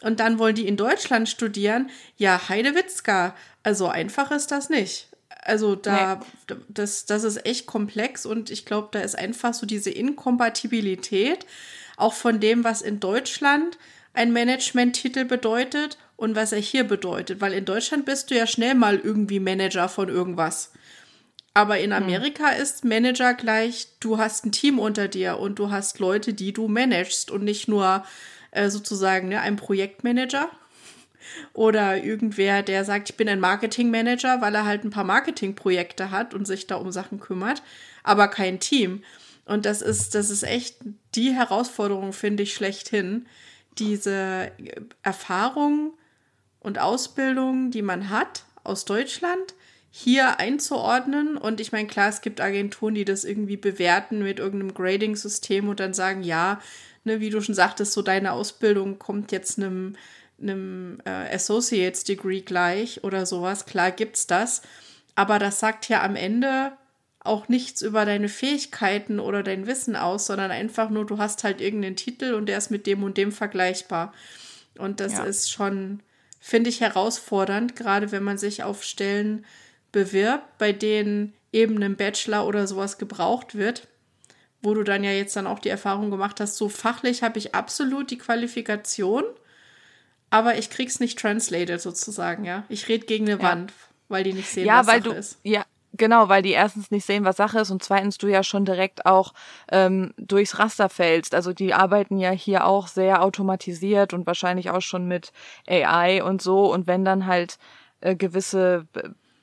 und 0.02 0.18
dann 0.20 0.38
wollen 0.38 0.56
die 0.56 0.66
in 0.66 0.76
Deutschland 0.76 1.28
studieren, 1.28 1.88
ja, 2.16 2.48
Heidewitzka. 2.48 3.36
Also 3.62 3.86
einfach 3.86 4.32
ist 4.32 4.50
das 4.50 4.68
nicht. 4.68 5.08
Also 5.44 5.74
da, 5.74 6.20
nee. 6.48 6.56
das, 6.68 7.06
das 7.06 7.24
ist 7.24 7.46
echt 7.46 7.66
komplex 7.66 8.26
und 8.26 8.50
ich 8.50 8.64
glaube, 8.64 8.88
da 8.92 9.00
ist 9.00 9.18
einfach 9.18 9.54
so 9.54 9.66
diese 9.66 9.90
Inkompatibilität 9.90 11.46
auch 11.96 12.14
von 12.14 12.40
dem, 12.40 12.64
was 12.64 12.82
in 12.82 13.00
Deutschland 13.00 13.78
ein 14.14 14.32
Management-Titel 14.32 15.24
bedeutet 15.24 15.98
und 16.16 16.36
was 16.36 16.52
er 16.52 16.60
hier 16.60 16.84
bedeutet. 16.84 17.40
Weil 17.40 17.52
in 17.52 17.64
Deutschland 17.64 18.04
bist 18.04 18.30
du 18.30 18.36
ja 18.36 18.46
schnell 18.46 18.74
mal 18.74 18.98
irgendwie 18.98 19.40
Manager 19.40 19.88
von 19.88 20.08
irgendwas. 20.08 20.72
Aber 21.54 21.78
in 21.78 21.94
hm. 21.94 22.02
Amerika 22.02 22.50
hm. 22.50 22.62
ist 22.62 22.84
Manager 22.84 23.34
gleich, 23.34 23.88
du 24.00 24.18
hast 24.18 24.46
ein 24.46 24.52
Team 24.52 24.78
unter 24.78 25.08
dir 25.08 25.38
und 25.38 25.58
du 25.58 25.70
hast 25.70 25.98
Leute, 25.98 26.34
die 26.34 26.52
du 26.52 26.68
managst 26.68 27.30
und 27.30 27.44
nicht 27.44 27.68
nur 27.68 28.04
äh, 28.50 28.68
sozusagen 28.70 29.28
ne, 29.28 29.40
ein 29.40 29.56
Projektmanager 29.56 30.48
oder 31.52 32.02
irgendwer, 32.02 32.62
der 32.62 32.84
sagt, 32.84 33.10
ich 33.10 33.16
bin 33.16 33.28
ein 33.28 33.40
Marketingmanager, 33.40 34.40
weil 34.40 34.54
er 34.54 34.64
halt 34.64 34.84
ein 34.84 34.90
paar 34.90 35.04
Marketingprojekte 35.04 36.10
hat 36.10 36.34
und 36.34 36.46
sich 36.46 36.66
da 36.66 36.76
um 36.76 36.92
Sachen 36.92 37.20
kümmert, 37.20 37.62
aber 38.02 38.28
kein 38.28 38.60
Team. 38.60 39.02
Und 39.44 39.66
das 39.66 39.82
ist, 39.82 40.14
das 40.14 40.30
ist 40.30 40.44
echt 40.44 40.76
die 41.14 41.32
Herausforderung, 41.32 42.12
finde 42.12 42.44
ich, 42.44 42.54
schlechthin. 42.54 43.26
Diese 43.78 44.52
Erfahrung 45.02 45.94
und 46.60 46.78
Ausbildung, 46.78 47.70
die 47.70 47.82
man 47.82 48.10
hat 48.10 48.44
aus 48.64 48.84
Deutschland, 48.84 49.54
hier 49.90 50.38
einzuordnen. 50.38 51.36
Und 51.36 51.60
ich 51.60 51.72
meine, 51.72 51.88
klar, 51.88 52.08
es 52.08 52.20
gibt 52.20 52.40
Agenturen, 52.40 52.94
die 52.94 53.04
das 53.04 53.24
irgendwie 53.24 53.56
bewerten 53.56 54.22
mit 54.22 54.38
irgendeinem 54.38 54.74
Grading-System 54.74 55.68
und 55.68 55.80
dann 55.80 55.92
sagen, 55.92 56.22
ja, 56.22 56.60
ne, 57.04 57.20
wie 57.20 57.30
du 57.30 57.40
schon 57.40 57.54
sagtest, 57.54 57.92
so 57.92 58.02
deine 58.02 58.32
Ausbildung 58.32 58.98
kommt 58.98 59.32
jetzt 59.32 59.58
einem, 59.58 59.96
einem 60.40 60.98
äh, 61.04 61.34
Associates 61.34 62.04
Degree 62.04 62.40
gleich 62.40 63.04
oder 63.04 63.26
sowas. 63.26 63.66
Klar 63.66 63.90
gibt's 63.90 64.26
das. 64.26 64.62
Aber 65.14 65.38
das 65.38 65.60
sagt 65.60 65.88
ja 65.88 66.02
am 66.02 66.16
Ende 66.16 66.72
auch 67.24 67.48
nichts 67.48 67.82
über 67.82 68.04
deine 68.04 68.28
Fähigkeiten 68.28 69.20
oder 69.20 69.42
dein 69.42 69.66
Wissen 69.66 69.96
aus, 69.96 70.26
sondern 70.26 70.50
einfach 70.50 70.90
nur, 70.90 71.06
du 71.06 71.18
hast 71.18 71.44
halt 71.44 71.60
irgendeinen 71.60 71.96
Titel 71.96 72.34
und 72.34 72.46
der 72.46 72.58
ist 72.58 72.70
mit 72.70 72.86
dem 72.86 73.02
und 73.02 73.16
dem 73.16 73.32
vergleichbar. 73.32 74.12
Und 74.78 75.00
das 75.00 75.14
ja. 75.14 75.24
ist 75.24 75.50
schon, 75.50 76.00
finde 76.40 76.70
ich, 76.70 76.80
herausfordernd, 76.80 77.76
gerade 77.76 78.10
wenn 78.10 78.24
man 78.24 78.38
sich 78.38 78.64
auf 78.64 78.82
Stellen 78.82 79.44
bewirbt, 79.92 80.58
bei 80.58 80.72
denen 80.72 81.34
eben 81.52 81.80
ein 81.82 81.96
Bachelor 81.96 82.46
oder 82.46 82.66
sowas 82.66 82.98
gebraucht 82.98 83.54
wird, 83.54 83.86
wo 84.62 84.74
du 84.74 84.82
dann 84.82 85.04
ja 85.04 85.12
jetzt 85.12 85.36
dann 85.36 85.46
auch 85.46 85.58
die 85.58 85.68
Erfahrung 85.68 86.10
gemacht 86.10 86.40
hast, 86.40 86.56
so 86.56 86.68
fachlich 86.68 87.22
habe 87.22 87.38
ich 87.38 87.54
absolut 87.54 88.10
die 88.10 88.18
Qualifikation, 88.18 89.24
aber 90.30 90.56
ich 90.56 90.70
krieg's 90.70 90.98
nicht 90.98 91.18
translated 91.18 91.80
sozusagen, 91.80 92.44
ja. 92.44 92.64
Ich 92.68 92.88
rede 92.88 93.06
gegen 93.06 93.28
eine 93.28 93.40
ja. 93.40 93.48
Wand, 93.48 93.72
weil 94.08 94.24
die 94.24 94.32
nicht 94.32 94.48
sehen, 94.48 94.66
ja, 94.66 94.80
was 94.80 94.86
weil 94.86 95.02
Sache 95.02 95.14
du, 95.14 95.18
ist. 95.18 95.38
Ja, 95.42 95.64
Genau, 95.94 96.28
weil 96.30 96.40
die 96.42 96.52
erstens 96.52 96.90
nicht 96.90 97.04
sehen, 97.04 97.24
was 97.24 97.36
Sache 97.36 97.60
ist 97.60 97.70
und 97.70 97.82
zweitens 97.82 98.16
du 98.16 98.26
ja 98.26 98.42
schon 98.42 98.64
direkt 98.64 99.04
auch 99.04 99.34
ähm, 99.70 100.14
durchs 100.16 100.58
Raster 100.58 100.88
fällst. 100.88 101.34
Also 101.34 101.52
die 101.52 101.74
arbeiten 101.74 102.16
ja 102.18 102.30
hier 102.30 102.66
auch 102.66 102.86
sehr 102.86 103.22
automatisiert 103.22 104.14
und 104.14 104.26
wahrscheinlich 104.26 104.70
auch 104.70 104.80
schon 104.80 105.06
mit 105.06 105.32
AI 105.68 106.22
und 106.22 106.40
so. 106.40 106.72
Und 106.72 106.86
wenn 106.86 107.04
dann 107.04 107.26
halt 107.26 107.58
äh, 108.00 108.16
gewisse 108.16 108.86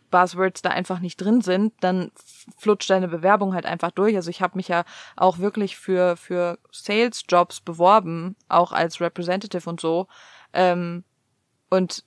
Buzzwords 0.09 0.63
da 0.63 0.69
einfach 0.71 0.99
nicht 0.99 1.17
drin 1.17 1.41
sind, 1.41 1.71
dann 1.81 2.11
flutscht 2.57 2.89
deine 2.89 3.07
Bewerbung 3.07 3.53
halt 3.53 3.67
einfach 3.67 3.91
durch. 3.91 4.15
Also 4.15 4.31
ich 4.31 4.41
habe 4.41 4.57
mich 4.57 4.67
ja 4.69 4.85
auch 5.15 5.37
wirklich 5.37 5.77
für 5.77 6.17
für 6.17 6.57
Sales 6.71 7.23
Jobs 7.29 7.61
beworben, 7.61 8.35
auch 8.47 8.71
als 8.71 8.99
Representative 9.01 9.69
und 9.69 9.79
so. 9.79 10.07
Ähm, 10.53 11.03
und 11.69 12.03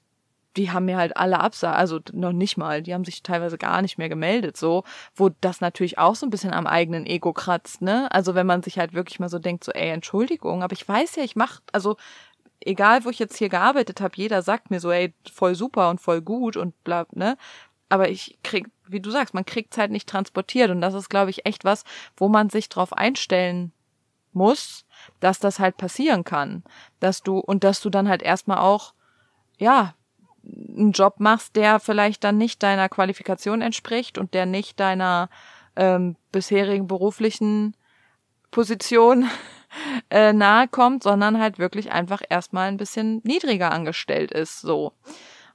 die 0.56 0.70
haben 0.70 0.84
mir 0.84 0.96
halt 0.96 1.16
alle 1.16 1.40
absah, 1.40 1.72
also 1.72 2.00
noch 2.12 2.32
nicht 2.32 2.56
mal, 2.56 2.82
die 2.82 2.94
haben 2.94 3.04
sich 3.04 3.22
teilweise 3.22 3.58
gar 3.58 3.82
nicht 3.82 3.98
mehr 3.98 4.08
gemeldet, 4.08 4.56
so, 4.56 4.84
wo 5.14 5.30
das 5.40 5.60
natürlich 5.60 5.98
auch 5.98 6.14
so 6.14 6.26
ein 6.26 6.30
bisschen 6.30 6.52
am 6.52 6.66
eigenen 6.66 7.06
Ego 7.06 7.32
kratzt, 7.32 7.82
ne? 7.82 8.10
Also 8.12 8.34
wenn 8.34 8.46
man 8.46 8.62
sich 8.62 8.78
halt 8.78 8.92
wirklich 8.92 9.18
mal 9.20 9.28
so 9.28 9.38
denkt, 9.38 9.64
so, 9.64 9.72
ey, 9.72 9.90
Entschuldigung, 9.90 10.62
aber 10.62 10.74
ich 10.74 10.86
weiß 10.86 11.16
ja, 11.16 11.24
ich 11.24 11.36
mach, 11.36 11.60
also 11.72 11.96
egal, 12.60 13.04
wo 13.04 13.10
ich 13.10 13.18
jetzt 13.18 13.36
hier 13.36 13.48
gearbeitet 13.48 14.00
habe, 14.00 14.14
jeder 14.16 14.42
sagt 14.42 14.70
mir 14.70 14.80
so, 14.80 14.90
ey, 14.90 15.14
voll 15.32 15.54
super 15.54 15.90
und 15.90 16.00
voll 16.00 16.20
gut 16.20 16.56
und 16.56 16.82
bla, 16.84 17.06
ne? 17.12 17.36
Aber 17.88 18.08
ich 18.08 18.38
krieg, 18.42 18.68
wie 18.88 19.00
du 19.00 19.10
sagst, 19.10 19.34
man 19.34 19.44
kriegt's 19.44 19.78
halt 19.78 19.90
nicht 19.90 20.08
transportiert 20.08 20.70
und 20.70 20.80
das 20.80 20.94
ist, 20.94 21.10
glaube 21.10 21.30
ich, 21.30 21.46
echt 21.46 21.64
was, 21.64 21.84
wo 22.16 22.28
man 22.28 22.50
sich 22.50 22.68
drauf 22.68 22.92
einstellen 22.92 23.72
muss, 24.32 24.86
dass 25.20 25.38
das 25.38 25.58
halt 25.58 25.76
passieren 25.76 26.24
kann, 26.24 26.62
dass 27.00 27.22
du 27.22 27.38
und 27.38 27.64
dass 27.64 27.80
du 27.80 27.90
dann 27.90 28.08
halt 28.08 28.22
erstmal 28.22 28.58
auch 28.58 28.94
ja, 29.58 29.94
einen 30.76 30.92
Job 30.92 31.16
machst, 31.18 31.56
der 31.56 31.80
vielleicht 31.80 32.24
dann 32.24 32.38
nicht 32.38 32.62
deiner 32.62 32.88
Qualifikation 32.88 33.62
entspricht 33.62 34.18
und 34.18 34.34
der 34.34 34.46
nicht 34.46 34.80
deiner 34.80 35.28
ähm, 35.76 36.16
bisherigen 36.30 36.86
beruflichen 36.86 37.76
Position 38.50 39.28
äh, 40.10 40.32
nahe 40.32 40.68
kommt, 40.68 41.02
sondern 41.02 41.40
halt 41.40 41.58
wirklich 41.58 41.92
einfach 41.92 42.22
erstmal 42.28 42.68
ein 42.68 42.76
bisschen 42.76 43.20
niedriger 43.24 43.72
angestellt 43.72 44.32
ist, 44.32 44.60
so. 44.60 44.92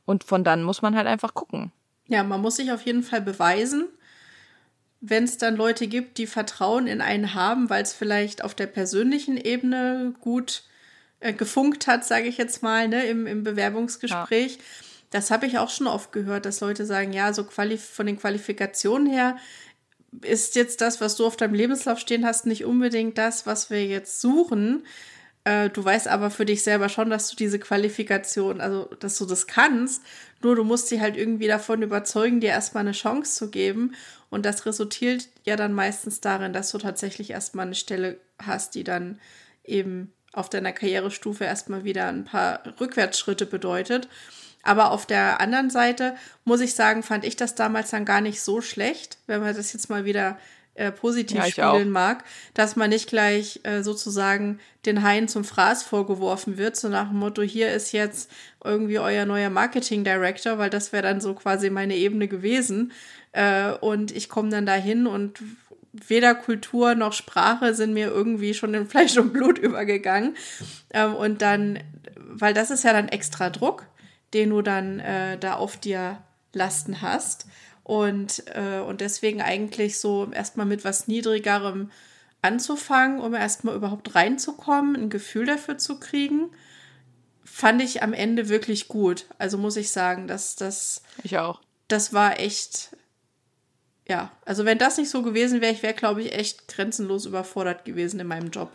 Und 0.06 0.24
von 0.24 0.44
dann 0.44 0.64
muss 0.64 0.82
man 0.82 0.96
halt 0.96 1.08
einfach 1.08 1.34
gucken. 1.34 1.72
Ja, 2.08 2.24
man 2.24 2.42
muss 2.42 2.56
sich 2.56 2.72
auf 2.72 2.84
jeden 2.84 3.04
Fall 3.04 3.22
beweisen, 3.22 3.90
wenn 5.02 5.26
es 5.26 5.38
dann 5.38 5.56
Leute 5.56 5.88
gibt, 5.88 6.18
die 6.18 6.28
Vertrauen 6.28 6.88
in 6.88 7.02
einen 7.02 7.34
haben, 7.34 7.70
weil 7.70 7.84
es 7.84 7.94
vielleicht 7.94 8.44
auf 8.44 8.56
der 8.56 8.68
persönlichen 8.68 9.38
Ebene 9.38 10.14
gut 10.22 10.64
äh, 11.20 11.34
gefunkt 11.34 11.88
hat, 11.88 12.06
sage 12.06 12.28
ich 12.28 12.38
jetzt 12.38 12.64
mal, 12.64 12.88
ne, 12.88 13.06
im, 13.06 13.28
im 13.28 13.44
Bewerbungsgespräch. 13.44 14.56
Ja. 14.56 14.62
Das 15.10 15.32
habe 15.32 15.46
ich 15.46 15.58
auch 15.58 15.70
schon 15.70 15.88
oft 15.88 16.12
gehört, 16.12 16.46
dass 16.46 16.60
Leute 16.60 16.86
sagen, 16.86 17.14
ja, 17.14 17.34
so 17.34 17.44
quali 17.44 17.78
von 17.78 18.06
den 18.06 18.20
Qualifikationen 18.20 19.08
her 19.08 19.38
ist 20.22 20.56
jetzt 20.56 20.82
das, 20.82 21.02
was 21.02 21.16
du 21.16 21.26
auf 21.26 21.38
deinem 21.38 21.54
Lebenslauf 21.54 22.00
stehen 22.00 22.26
hast, 22.26 22.46
nicht 22.46 22.66
unbedingt 22.66 23.18
das, 23.18 23.46
was 23.46 23.70
wir 23.70 23.86
jetzt 23.86 24.22
suchen. 24.22 24.84
Äh, 25.44 25.70
du 25.70 25.84
weißt 25.84 26.08
aber 26.08 26.30
für 26.30 26.46
dich 26.46 26.64
selber 26.64 26.90
schon, 26.90 27.10
dass 27.10 27.30
du 27.30 27.36
diese 27.36 27.60
Qualifikation, 27.60 28.60
also 28.60 28.86
dass 29.00 29.18
du 29.18 29.26
das 29.26 29.48
kannst. 29.48 30.04
Nur 30.42 30.56
du 30.56 30.64
musst 30.64 30.88
sie 30.88 31.02
halt 31.02 31.16
irgendwie 31.16 31.48
davon 31.48 31.82
überzeugen, 31.82 32.42
dir 32.42 32.50
erstmal 32.50 32.82
eine 32.82 32.92
Chance 32.92 33.36
zu 33.36 33.50
geben. 33.50 33.96
Und 34.30 34.46
das 34.46 34.66
resultiert 34.66 35.30
ja 35.46 35.56
dann 35.56 35.74
meistens 35.74 36.20
darin, 36.20 36.54
dass 36.54 36.72
du 36.72 36.78
tatsächlich 36.80 37.30
erstmal 37.30 37.66
eine 37.66 37.76
Stelle 37.76 38.20
hast, 38.40 38.76
die 38.76 38.84
dann 38.84 39.20
eben 39.64 40.12
auf 40.34 40.50
deiner 40.50 40.74
Karrierestufe 40.74 41.46
erstmal 41.46 41.84
wieder 41.84 42.08
ein 42.08 42.26
paar 42.26 42.62
Rückwärtsschritte 42.80 43.46
bedeutet. 43.46 44.08
Aber 44.68 44.92
auf 44.92 45.06
der 45.06 45.40
anderen 45.40 45.70
Seite 45.70 46.16
muss 46.44 46.60
ich 46.60 46.74
sagen, 46.74 47.02
fand 47.02 47.24
ich 47.24 47.38
das 47.38 47.56
damals 47.56 47.90
dann 47.90 48.04
gar 48.04 48.20
nicht 48.20 48.42
so 48.42 48.60
schlecht, 48.60 49.18
wenn 49.26 49.42
man 49.42 49.56
das 49.56 49.72
jetzt 49.72 49.90
mal 49.90 50.04
wieder 50.04 50.38
äh, 50.76 50.92
positiv 50.92 51.38
ja, 51.38 51.46
spielen 51.46 51.88
auch. 51.88 51.92
mag, 51.92 52.24
dass 52.54 52.76
man 52.76 52.90
nicht 52.90 53.08
gleich 53.08 53.62
äh, 53.64 53.82
sozusagen 53.82 54.60
den 54.86 55.04
Haien 55.04 55.30
zum 55.30 55.46
Fraß 55.46 55.84
vorgeworfen 55.84 56.58
wird, 56.58 56.76
so 56.76 56.90
nach 56.90 57.08
dem 57.08 57.18
Motto, 57.18 57.42
hier 57.42 57.72
ist 57.72 57.94
jetzt 57.94 58.30
irgendwie 58.64 59.00
euer 59.00 59.26
neuer 59.26 59.50
Marketing 59.50 60.04
Director, 60.04 60.58
weil 60.58 60.70
das 60.70 60.92
wäre 60.92 61.04
dann 61.04 61.22
so 61.22 61.34
quasi 61.34 61.70
meine 61.70 61.96
Ebene 61.96 62.28
gewesen. 62.28 62.92
Äh, 63.32 63.72
und 63.72 64.16
ich 64.16 64.28
komme 64.28 64.50
dann 64.50 64.66
dahin 64.66 65.08
und 65.08 65.40
weder 65.94 66.36
Kultur 66.36 66.94
noch 66.94 67.14
Sprache 67.14 67.74
sind 67.74 67.94
mir 67.94 68.08
irgendwie 68.08 68.54
schon 68.54 68.74
in 68.74 68.86
Fleisch 68.86 69.18
und 69.18 69.32
Blut 69.32 69.58
übergegangen. 69.60 70.36
Ähm, 70.94 71.16
und 71.16 71.42
dann, 71.42 71.80
weil 72.18 72.54
das 72.54 72.70
ist 72.70 72.84
ja 72.84 72.92
dann 72.92 73.08
extra 73.08 73.50
Druck, 73.50 73.86
den 74.34 74.50
du 74.50 74.62
dann 74.62 75.00
äh, 75.00 75.38
da 75.38 75.56
auf 75.56 75.78
dir 75.78 76.22
lasten 76.54 77.02
hast. 77.02 77.46
Und, 77.84 78.44
äh, 78.54 78.80
und 78.80 79.02
deswegen 79.02 79.42
eigentlich 79.42 80.00
so 80.00 80.30
erstmal 80.32 80.66
mit 80.66 80.84
was 80.84 81.08
Niedrigerem 81.08 81.92
anzufangen, 82.42 83.20
um 83.20 83.34
erstmal 83.34 83.76
überhaupt 83.76 84.16
reinzukommen, 84.16 84.96
ein 84.96 85.10
Gefühl 85.10 85.46
dafür 85.46 85.78
zu 85.78 86.00
kriegen, 86.00 86.52
fand 87.44 87.82
ich 87.82 88.04
am 88.04 88.14
Ende 88.14 88.50
wirklich 88.50 88.88
gut. 88.88 89.26
Also 89.38 89.58
muss 89.58 89.78
ich 89.78 89.92
sagen, 89.92 90.28
dass 90.28 90.56
das. 90.56 91.02
Ich 91.24 91.38
auch. 91.38 91.62
Das 91.88 92.12
war 92.12 92.40
echt 92.40 92.92
ja, 94.08 94.32
also 94.46 94.64
wenn 94.66 94.78
das 94.78 94.98
nicht 94.98 95.10
so 95.10 95.22
gewesen 95.22 95.62
wäre, 95.62 95.74
ich 95.74 95.84
wäre, 95.84 95.94
glaube 95.94 96.22
ich, 96.22 96.34
echt 96.34 96.68
grenzenlos 96.68 97.26
überfordert 97.26 97.84
gewesen 97.84 98.20
in 98.20 98.28
meinem 98.28 98.52
Job. 98.52 98.72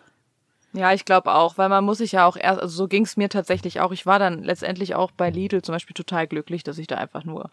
Ja, 0.74 0.92
ich 0.94 1.04
glaube 1.04 1.34
auch, 1.34 1.58
weil 1.58 1.68
man 1.68 1.84
muss 1.84 1.98
sich 1.98 2.12
ja 2.12 2.26
auch 2.26 2.36
erst, 2.36 2.60
also 2.60 2.74
so 2.74 2.88
ging 2.88 3.04
es 3.04 3.16
mir 3.18 3.28
tatsächlich 3.28 3.80
auch. 3.80 3.92
Ich 3.92 4.06
war 4.06 4.18
dann 4.18 4.42
letztendlich 4.42 4.94
auch 4.94 5.10
bei 5.10 5.28
Lidl 5.28 5.60
zum 5.62 5.74
Beispiel 5.74 5.94
total 5.94 6.26
glücklich, 6.26 6.62
dass 6.64 6.78
ich 6.78 6.86
da 6.86 6.96
einfach 6.96 7.24
nur 7.24 7.50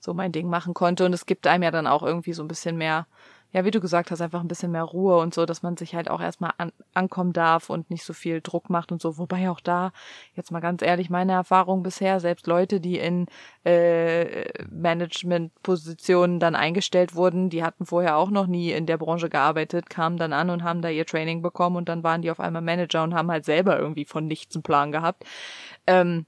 so 0.00 0.14
mein 0.14 0.32
Ding 0.32 0.48
machen 0.50 0.74
konnte. 0.74 1.06
Und 1.06 1.14
es 1.14 1.26
gibt 1.26 1.46
einem 1.46 1.62
ja 1.62 1.70
dann 1.70 1.86
auch 1.86 2.02
irgendwie 2.02 2.34
so 2.34 2.42
ein 2.42 2.48
bisschen 2.48 2.76
mehr 2.76 3.06
ja, 3.52 3.64
wie 3.66 3.70
du 3.70 3.80
gesagt 3.80 4.10
hast, 4.10 4.22
einfach 4.22 4.40
ein 4.40 4.48
bisschen 4.48 4.72
mehr 4.72 4.82
Ruhe 4.82 5.18
und 5.18 5.34
so, 5.34 5.44
dass 5.44 5.62
man 5.62 5.76
sich 5.76 5.94
halt 5.94 6.08
auch 6.08 6.20
erstmal 6.20 6.52
an, 6.56 6.72
ankommen 6.94 7.34
darf 7.34 7.68
und 7.68 7.90
nicht 7.90 8.02
so 8.02 8.14
viel 8.14 8.40
Druck 8.40 8.70
macht 8.70 8.92
und 8.92 9.02
so. 9.02 9.18
Wobei 9.18 9.50
auch 9.50 9.60
da, 9.60 9.92
jetzt 10.34 10.50
mal 10.50 10.60
ganz 10.60 10.80
ehrlich, 10.80 11.10
meine 11.10 11.32
Erfahrung 11.32 11.82
bisher, 11.82 12.18
selbst 12.18 12.46
Leute, 12.46 12.80
die 12.80 12.98
in 12.98 13.26
äh, 13.64 14.44
Management-Positionen 14.70 16.40
dann 16.40 16.54
eingestellt 16.54 17.14
wurden, 17.14 17.50
die 17.50 17.62
hatten 17.62 17.84
vorher 17.84 18.16
auch 18.16 18.30
noch 18.30 18.46
nie 18.46 18.72
in 18.72 18.86
der 18.86 18.96
Branche 18.96 19.28
gearbeitet, 19.28 19.90
kamen 19.90 20.16
dann 20.16 20.32
an 20.32 20.48
und 20.48 20.64
haben 20.64 20.80
da 20.80 20.88
ihr 20.88 21.04
Training 21.04 21.42
bekommen 21.42 21.76
und 21.76 21.90
dann 21.90 22.02
waren 22.02 22.22
die 22.22 22.30
auf 22.30 22.40
einmal 22.40 22.62
Manager 22.62 23.02
und 23.02 23.14
haben 23.14 23.30
halt 23.30 23.44
selber 23.44 23.78
irgendwie 23.78 24.06
von 24.06 24.26
nichts 24.26 24.56
einen 24.56 24.62
Plan 24.62 24.92
gehabt. 24.92 25.24
Ähm, 25.86 26.24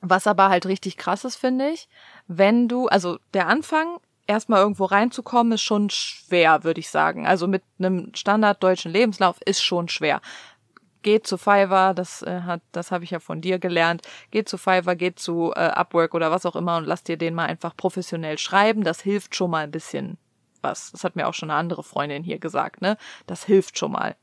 was 0.00 0.26
aber 0.26 0.48
halt 0.48 0.66
richtig 0.66 0.96
krass 0.96 1.24
ist, 1.24 1.36
finde 1.36 1.68
ich, 1.68 1.88
wenn 2.26 2.66
du, 2.66 2.88
also 2.88 3.18
der 3.32 3.46
Anfang 3.46 3.98
erstmal 4.32 4.60
irgendwo 4.60 4.84
reinzukommen, 4.84 5.52
ist 5.52 5.62
schon 5.62 5.90
schwer, 5.90 6.64
würde 6.64 6.80
ich 6.80 6.90
sagen. 6.90 7.26
Also 7.26 7.46
mit 7.46 7.62
einem 7.78 8.12
standarddeutschen 8.14 8.92
Lebenslauf 8.92 9.40
ist 9.44 9.62
schon 9.62 9.88
schwer. 9.88 10.20
Geht 11.02 11.26
zu 11.26 11.36
Fiverr, 11.36 11.94
das 11.94 12.22
äh, 12.22 12.42
hat, 12.42 12.60
das 12.70 12.92
habe 12.92 13.04
ich 13.04 13.10
ja 13.10 13.18
von 13.18 13.40
dir 13.40 13.58
gelernt. 13.58 14.02
Geht 14.30 14.48
zu 14.48 14.56
Fiverr, 14.56 14.96
geht 14.96 15.18
zu 15.18 15.52
äh, 15.54 15.60
Upwork 15.60 16.14
oder 16.14 16.30
was 16.30 16.46
auch 16.46 16.56
immer 16.56 16.76
und 16.76 16.86
lass 16.86 17.02
dir 17.02 17.16
den 17.16 17.34
mal 17.34 17.46
einfach 17.46 17.76
professionell 17.76 18.38
schreiben. 18.38 18.84
Das 18.84 19.00
hilft 19.00 19.34
schon 19.34 19.50
mal 19.50 19.64
ein 19.64 19.70
bisschen 19.70 20.18
was. 20.62 20.92
Das 20.92 21.04
hat 21.04 21.16
mir 21.16 21.26
auch 21.28 21.34
schon 21.34 21.50
eine 21.50 21.58
andere 21.58 21.82
Freundin 21.82 22.22
hier 22.22 22.38
gesagt, 22.38 22.82
ne? 22.82 22.96
Das 23.26 23.44
hilft 23.44 23.78
schon 23.78 23.92
mal. 23.92 24.16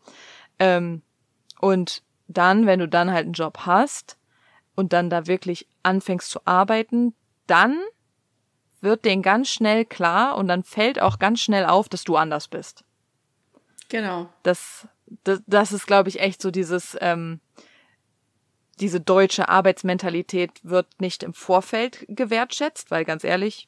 Ähm, 0.57 1.01
und 1.59 2.03
dann, 2.27 2.65
wenn 2.65 2.79
du 2.79 2.87
dann 2.87 3.11
halt 3.11 3.25
einen 3.25 3.33
Job 3.33 3.59
hast 3.65 4.17
und 4.75 4.93
dann 4.93 5.09
da 5.09 5.27
wirklich 5.27 5.67
anfängst 5.83 6.29
zu 6.29 6.39
arbeiten, 6.45 7.13
dann 7.47 7.77
wird 8.81 9.05
denen 9.05 9.21
ganz 9.21 9.49
schnell 9.49 9.85
klar 9.85 10.35
und 10.37 10.47
dann 10.47 10.63
fällt 10.63 11.01
auch 11.01 11.19
ganz 11.19 11.41
schnell 11.41 11.65
auf, 11.65 11.89
dass 11.89 12.03
du 12.03 12.15
anders 12.15 12.47
bist. 12.47 12.83
Genau. 13.89 14.29
Das, 14.43 14.87
das, 15.23 15.41
das 15.47 15.71
ist, 15.71 15.87
glaube 15.87 16.09
ich, 16.09 16.19
echt 16.19 16.41
so 16.41 16.51
dieses, 16.51 16.97
ähm, 17.01 17.39
diese 18.79 19.01
deutsche 19.01 19.49
Arbeitsmentalität 19.49 20.51
wird 20.63 20.87
nicht 20.99 21.23
im 21.23 21.33
Vorfeld 21.33 22.05
gewertschätzt, 22.07 22.91
weil 22.91 23.03
ganz 23.03 23.23
ehrlich, 23.23 23.67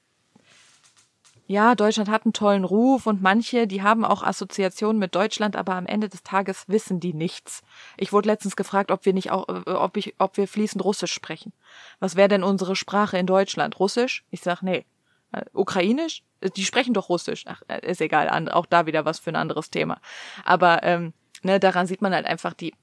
ja, 1.47 1.75
Deutschland 1.75 2.09
hat 2.09 2.23
einen 2.25 2.31
tollen 2.31 2.63
Ruf 2.63 3.07
und 3.07 3.21
manche, 3.21 3.67
die 3.67 3.81
haben 3.81 4.05
auch 4.05 4.23
Assoziationen 4.23 4.99
mit 4.99 5.15
Deutschland, 5.15 5.57
aber 5.57 5.75
am 5.75 5.85
Ende 5.85 6.07
des 6.07 6.23
Tages 6.23 6.63
wissen 6.69 7.01
die 7.01 7.13
nichts. 7.13 7.61
Ich 7.97 8.13
wurde 8.13 8.29
letztens 8.29 8.55
gefragt, 8.55 8.89
ob 8.89 9.05
wir 9.05 9.11
nicht 9.11 9.31
auch, 9.31 9.49
äh, 9.49 9.71
ob 9.71 9.97
ich, 9.97 10.15
ob 10.17 10.37
wir 10.37 10.47
fließend 10.47 10.81
Russisch 10.81 11.11
sprechen. 11.11 11.51
Was 11.99 12.15
wäre 12.15 12.29
denn 12.29 12.43
unsere 12.43 12.77
Sprache 12.77 13.17
in 13.17 13.25
Deutschland? 13.25 13.79
Russisch? 13.81 14.23
Ich 14.29 14.39
sag, 14.39 14.61
nee. 14.61 14.85
Äh, 15.31 15.43
Ukrainisch? 15.53 16.23
Die 16.55 16.65
sprechen 16.65 16.93
doch 16.93 17.09
Russisch. 17.09 17.45
Ach, 17.47 17.61
äh, 17.67 17.85
ist 17.89 18.01
egal, 18.01 18.49
auch 18.49 18.65
da 18.65 18.85
wieder 18.85 19.05
was 19.05 19.19
für 19.19 19.31
ein 19.31 19.35
anderes 19.35 19.69
Thema. 19.69 19.99
Aber 20.43 20.83
ähm, 20.83 21.13
ne, 21.43 21.59
daran 21.59 21.87
sieht 21.87 22.01
man 22.01 22.13
halt 22.13 22.25
einfach, 22.25 22.53
die, 22.53 22.73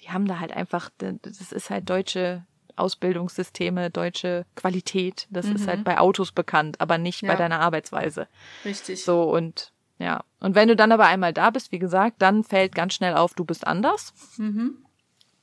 die 0.00 0.10
haben 0.10 0.26
da 0.26 0.40
halt 0.40 0.52
einfach, 0.52 0.90
das 0.98 1.52
ist 1.52 1.70
halt 1.70 1.88
deutsche 1.90 2.44
Ausbildungssysteme, 2.76 3.90
deutsche 3.90 4.46
Qualität. 4.54 5.26
Das 5.30 5.46
mhm. 5.46 5.56
ist 5.56 5.66
halt 5.66 5.80
mhm. 5.80 5.84
bei 5.84 5.98
Autos 5.98 6.32
bekannt, 6.32 6.80
aber 6.80 6.96
nicht 6.98 7.22
ja. 7.22 7.32
bei 7.32 7.36
deiner 7.36 7.60
Arbeitsweise. 7.60 8.28
Richtig. 8.64 9.04
So 9.04 9.22
und 9.24 9.72
ja. 9.98 10.22
Und 10.40 10.54
wenn 10.54 10.68
du 10.68 10.76
dann 10.76 10.92
aber 10.92 11.06
einmal 11.06 11.32
da 11.32 11.50
bist, 11.50 11.72
wie 11.72 11.80
gesagt, 11.80 12.22
dann 12.22 12.44
fällt 12.44 12.74
ganz 12.74 12.94
schnell 12.94 13.16
auf, 13.16 13.34
du 13.34 13.44
bist 13.44 13.66
anders. 13.66 14.14
Mhm. 14.36 14.78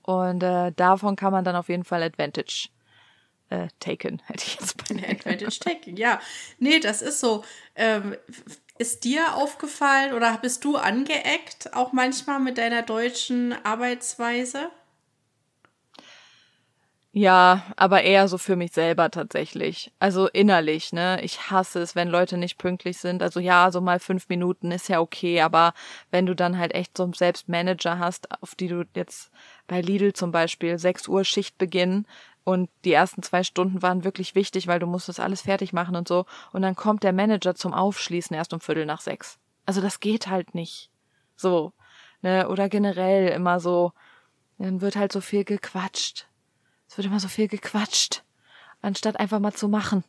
Und 0.02 0.43
äh, 0.43 0.71
davon 0.71 1.15
kann 1.15 1.34
man 1.34 1.43
dann 1.43 1.56
auf 1.56 1.67
jeden 1.67 1.84
Fall 1.84 2.04
Advantage 2.04 2.69
äh, 3.49 3.67
taken, 3.79 4.21
hätte 4.25 4.45
ich 4.45 4.58
jetzt 4.60 4.77
bei 4.77 4.95
Advantage 5.10 5.60
taken, 5.60 5.97
ja. 5.97 6.19
Nee, 6.60 6.79
das 6.79 7.01
ist 7.01 7.19
so. 7.19 7.43
Ähm, 7.75 8.15
ist 8.77 9.05
dir 9.05 9.36
aufgefallen 9.36 10.13
oder 10.13 10.38
bist 10.38 10.65
du 10.65 10.75
angeeckt, 10.75 11.73
auch 11.73 11.93
manchmal 11.93 12.39
mit 12.39 12.58
deiner 12.58 12.81
deutschen 12.81 13.53
Arbeitsweise? 13.63 14.69
Ja, 17.17 17.63
aber 17.78 18.04
eher 18.04 18.28
so 18.28 18.38
für 18.38 18.58
mich 18.58 18.73
selber 18.73 19.10
tatsächlich. 19.10 19.93
Also 19.99 20.28
innerlich, 20.28 20.91
ne? 20.91 21.21
Ich 21.23 21.49
hasse 21.49 21.80
es, 21.80 21.95
wenn 21.95 22.10
Leute 22.10 22.36
nicht 22.36 22.58
pünktlich 22.58 22.97
sind. 22.97 23.23
Also 23.23 23.39
ja, 23.39 23.71
so 23.71 23.80
mal 23.80 23.99
fünf 24.01 24.28
Minuten 24.28 24.69
ist 24.69 24.89
ja 24.89 24.99
okay, 24.99 25.39
aber 25.39 25.73
wenn 26.12 26.25
du 26.25 26.36
dann 26.36 26.58
halt 26.58 26.75
echt 26.75 26.97
so 26.97 27.04
einen 27.04 27.13
Selbstmanager 27.13 27.99
hast, 27.99 28.30
auf 28.43 28.54
die 28.56 28.67
du 28.67 28.84
jetzt 28.95 29.32
bei 29.65 29.80
Lidl 29.80 30.12
zum 30.12 30.34
Beispiel 30.34 30.78
sechs 30.78 31.08
Uhr 31.08 31.23
Schichtbeginn 31.23 32.06
und 32.43 32.69
die 32.84 32.91
ersten 32.91 33.23
zwei 33.23 33.43
Stunden 33.43 33.82
waren 33.82 34.04
wirklich 34.04 34.36
wichtig, 34.36 34.67
weil 34.67 34.80
du 34.80 34.86
musstest 34.86 35.21
alles 35.21 35.43
fertig 35.43 35.71
machen 35.71 35.95
und 35.95 36.10
so. 36.10 36.25
Und 36.51 36.63
dann 36.63 36.75
kommt 36.75 37.04
der 37.04 37.13
Manager 37.13 37.56
zum 37.56 37.73
Aufschließen 37.73 38.36
erst 38.36 38.51
um 38.54 38.60
Viertel 38.60 38.86
nach 38.86 38.99
sechs. 38.99 39.39
Also 39.65 39.80
das 39.80 40.01
geht 40.01 40.28
halt 40.28 40.54
nicht. 40.54 40.89
So, 41.38 41.71
ne? 42.21 42.49
Oder 42.49 42.67
generell 42.67 43.30
immer 43.30 43.62
so, 43.62 43.93
dann 44.58 44.82
wird 44.82 44.97
halt 44.97 45.13
so 45.13 45.21
viel 45.21 45.45
gequatscht 45.45 46.28
es 46.95 46.97
wird 46.99 47.08
immer 47.08 47.19
so 47.19 47.27
viel 47.27 47.49
gequatscht, 47.49 48.23
anstatt 48.81 49.19
einfach 49.19 49.41
mal 49.41 49.51
zu 49.51 49.67
machen. 49.67 50.05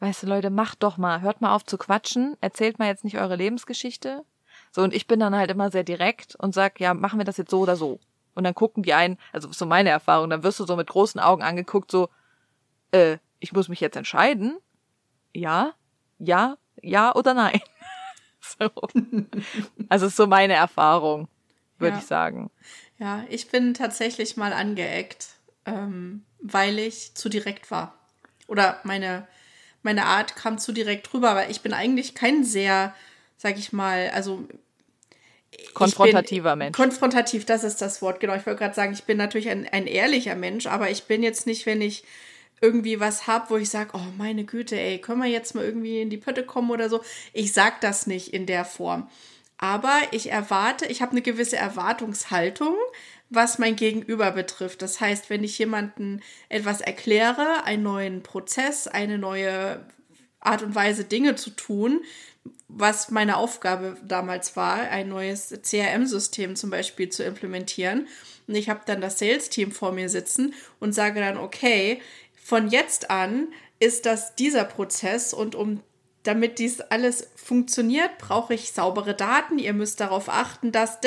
Weißt 0.00 0.22
du, 0.22 0.26
Leute, 0.26 0.50
macht 0.50 0.82
doch 0.82 0.98
mal. 0.98 1.22
Hört 1.22 1.40
mal 1.40 1.54
auf 1.54 1.64
zu 1.64 1.78
quatschen. 1.78 2.36
Erzählt 2.42 2.78
mal 2.78 2.88
jetzt 2.88 3.04
nicht 3.04 3.16
eure 3.16 3.36
Lebensgeschichte. 3.36 4.22
So, 4.70 4.82
und 4.82 4.92
ich 4.92 5.06
bin 5.06 5.18
dann 5.18 5.34
halt 5.34 5.50
immer 5.50 5.70
sehr 5.70 5.82
direkt 5.82 6.36
und 6.36 6.52
sag, 6.52 6.78
ja, 6.78 6.92
machen 6.92 7.18
wir 7.18 7.24
das 7.24 7.38
jetzt 7.38 7.50
so 7.50 7.60
oder 7.60 7.74
so. 7.76 8.00
Und 8.34 8.44
dann 8.44 8.54
gucken 8.54 8.82
die 8.82 8.92
einen, 8.92 9.16
also 9.32 9.50
so 9.50 9.64
meine 9.64 9.88
Erfahrung, 9.88 10.28
dann 10.28 10.42
wirst 10.42 10.60
du 10.60 10.66
so 10.66 10.76
mit 10.76 10.88
großen 10.88 11.18
Augen 11.22 11.42
angeguckt, 11.42 11.90
so, 11.90 12.10
äh, 12.90 13.16
ich 13.38 13.54
muss 13.54 13.70
mich 13.70 13.80
jetzt 13.80 13.96
entscheiden. 13.96 14.58
Ja, 15.32 15.72
ja, 16.18 16.58
ja 16.82 17.14
oder 17.14 17.32
nein. 17.32 17.62
so. 18.40 18.68
Also 19.88 20.06
ist 20.08 20.16
so 20.16 20.26
meine 20.26 20.52
Erfahrung, 20.52 21.28
würde 21.78 21.94
ja. 21.94 21.98
ich 21.98 22.06
sagen. 22.06 22.50
Ja, 22.98 23.24
ich 23.30 23.48
bin 23.48 23.72
tatsächlich 23.72 24.36
mal 24.36 24.52
angeeckt 24.52 25.33
ähm, 25.66 26.24
weil 26.40 26.78
ich 26.78 27.14
zu 27.14 27.28
direkt 27.28 27.70
war. 27.70 27.98
Oder 28.46 28.80
meine, 28.84 29.26
meine 29.82 30.06
Art 30.06 30.36
kam 30.36 30.58
zu 30.58 30.72
direkt 30.72 31.12
rüber, 31.14 31.34
weil 31.34 31.50
ich 31.50 31.60
bin 31.60 31.72
eigentlich 31.72 32.14
kein 32.14 32.44
sehr, 32.44 32.94
sag 33.36 33.58
ich 33.58 33.72
mal, 33.72 34.10
also 34.14 34.46
konfrontativer 35.72 36.56
Mensch. 36.56 36.76
Konfrontativ, 36.76 37.44
das 37.44 37.64
ist 37.64 37.80
das 37.80 38.02
Wort, 38.02 38.20
genau. 38.20 38.34
Ich 38.34 38.46
wollte 38.46 38.58
gerade 38.58 38.74
sagen, 38.74 38.92
ich 38.92 39.04
bin 39.04 39.16
natürlich 39.16 39.48
ein, 39.48 39.68
ein 39.68 39.86
ehrlicher 39.86 40.34
Mensch, 40.34 40.66
aber 40.66 40.90
ich 40.90 41.04
bin 41.04 41.22
jetzt 41.22 41.46
nicht, 41.46 41.66
wenn 41.66 41.80
ich 41.80 42.04
irgendwie 42.60 43.00
was 43.00 43.26
habe, 43.26 43.50
wo 43.50 43.56
ich 43.56 43.68
sage, 43.68 43.90
oh 43.94 44.12
meine 44.16 44.44
Güte, 44.44 44.78
ey, 44.78 44.98
können 44.98 45.22
wir 45.22 45.28
jetzt 45.28 45.54
mal 45.54 45.64
irgendwie 45.64 46.00
in 46.00 46.10
die 46.10 46.16
Pötte 46.16 46.44
kommen 46.44 46.70
oder 46.70 46.88
so. 46.88 47.02
Ich 47.32 47.52
sag 47.52 47.80
das 47.80 48.06
nicht 48.06 48.32
in 48.32 48.46
der 48.46 48.64
Form. 48.64 49.08
Aber 49.58 50.00
ich 50.10 50.30
erwarte, 50.30 50.86
ich 50.86 51.02
habe 51.02 51.12
eine 51.12 51.22
gewisse 51.22 51.56
Erwartungshaltung, 51.56 52.76
was 53.30 53.58
mein 53.58 53.76
Gegenüber 53.76 54.30
betrifft. 54.30 54.82
Das 54.82 55.00
heißt, 55.00 55.30
wenn 55.30 55.44
ich 55.44 55.58
jemanden 55.58 56.20
etwas 56.48 56.80
erkläre, 56.80 57.64
einen 57.64 57.82
neuen 57.82 58.22
Prozess, 58.22 58.86
eine 58.86 59.18
neue 59.18 59.84
Art 60.40 60.62
und 60.62 60.74
Weise, 60.74 61.04
Dinge 61.04 61.34
zu 61.34 61.50
tun, 61.50 62.02
was 62.68 63.10
meine 63.10 63.36
Aufgabe 63.36 63.96
damals 64.04 64.56
war, 64.56 64.80
ein 64.80 65.08
neues 65.08 65.54
CRM-System 65.62 66.56
zum 66.56 66.70
Beispiel 66.70 67.08
zu 67.08 67.24
implementieren. 67.24 68.08
Und 68.46 68.54
ich 68.54 68.68
habe 68.68 68.80
dann 68.84 69.00
das 69.00 69.18
Sales-Team 69.18 69.72
vor 69.72 69.92
mir 69.92 70.08
sitzen 70.08 70.54
und 70.80 70.94
sage 70.94 71.20
dann, 71.20 71.38
okay, 71.38 72.00
von 72.42 72.68
jetzt 72.68 73.10
an 73.10 73.48
ist 73.78 74.06
das 74.06 74.34
dieser 74.34 74.64
Prozess 74.64 75.32
und 75.32 75.54
um 75.54 75.80
damit 76.24 76.58
dies 76.58 76.80
alles 76.80 77.28
funktioniert, 77.36 78.18
brauche 78.18 78.54
ich 78.54 78.72
saubere 78.72 79.14
Daten. 79.14 79.58
Ihr 79.58 79.74
müsst 79.74 80.00
darauf 80.00 80.28
achten, 80.28 80.72
dass. 80.72 80.98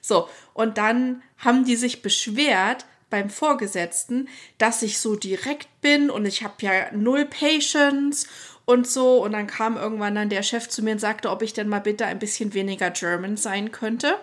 So, 0.00 0.28
und 0.54 0.78
dann 0.78 1.22
haben 1.38 1.64
die 1.64 1.76
sich 1.76 2.02
beschwert 2.02 2.84
beim 3.10 3.30
Vorgesetzten, 3.30 4.28
dass 4.58 4.82
ich 4.82 4.98
so 4.98 5.16
direkt 5.16 5.68
bin 5.80 6.10
und 6.10 6.26
ich 6.26 6.44
habe 6.44 6.54
ja 6.60 6.92
null 6.92 7.24
Patience 7.24 8.28
und 8.66 8.86
so. 8.86 9.24
Und 9.24 9.32
dann 9.32 9.46
kam 9.46 9.78
irgendwann 9.78 10.14
dann 10.14 10.28
der 10.28 10.42
Chef 10.42 10.68
zu 10.68 10.82
mir 10.82 10.92
und 10.92 11.00
sagte, 11.00 11.30
ob 11.30 11.40
ich 11.40 11.54
denn 11.54 11.68
mal 11.68 11.80
bitte 11.80 12.04
ein 12.04 12.18
bisschen 12.18 12.52
weniger 12.52 12.90
German 12.90 13.38
sein 13.38 13.72
könnte. 13.72 14.18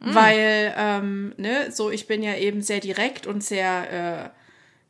Mm. 0.00 0.14
Weil, 0.14 0.74
ähm, 0.76 1.34
ne, 1.38 1.72
so, 1.72 1.90
ich 1.90 2.06
bin 2.06 2.22
ja 2.22 2.34
eben 2.34 2.60
sehr 2.60 2.80
direkt 2.80 3.26
und 3.26 3.42
sehr. 3.42 4.30
Äh, 4.34 4.43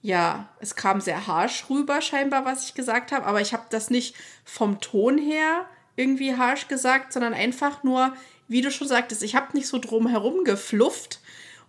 ja, 0.05 0.51
es 0.61 0.77
kam 0.77 1.01
sehr 1.01 1.27
harsh 1.27 1.65
rüber, 1.71 2.03
scheinbar, 2.03 2.45
was 2.45 2.67
ich 2.67 2.75
gesagt 2.75 3.11
habe, 3.11 3.25
aber 3.25 3.41
ich 3.41 3.55
habe 3.55 3.65
das 3.71 3.89
nicht 3.89 4.15
vom 4.45 4.79
Ton 4.83 5.17
her 5.17 5.65
irgendwie 5.97 6.37
harsh 6.37 6.69
gesagt, 6.69 7.15
sondern 7.15 7.33
einfach 7.33 7.83
nur, 7.85 8.13
wie 8.47 8.61
du 8.61 8.71
schon 8.71 8.87
sagtest, 8.87 9.23
ich 9.23 9.35
habe 9.35 9.57
nicht 9.57 9.67
so 9.67 9.79
drum 9.79 10.07
herum 10.07 10.45
geflufft 10.45 11.21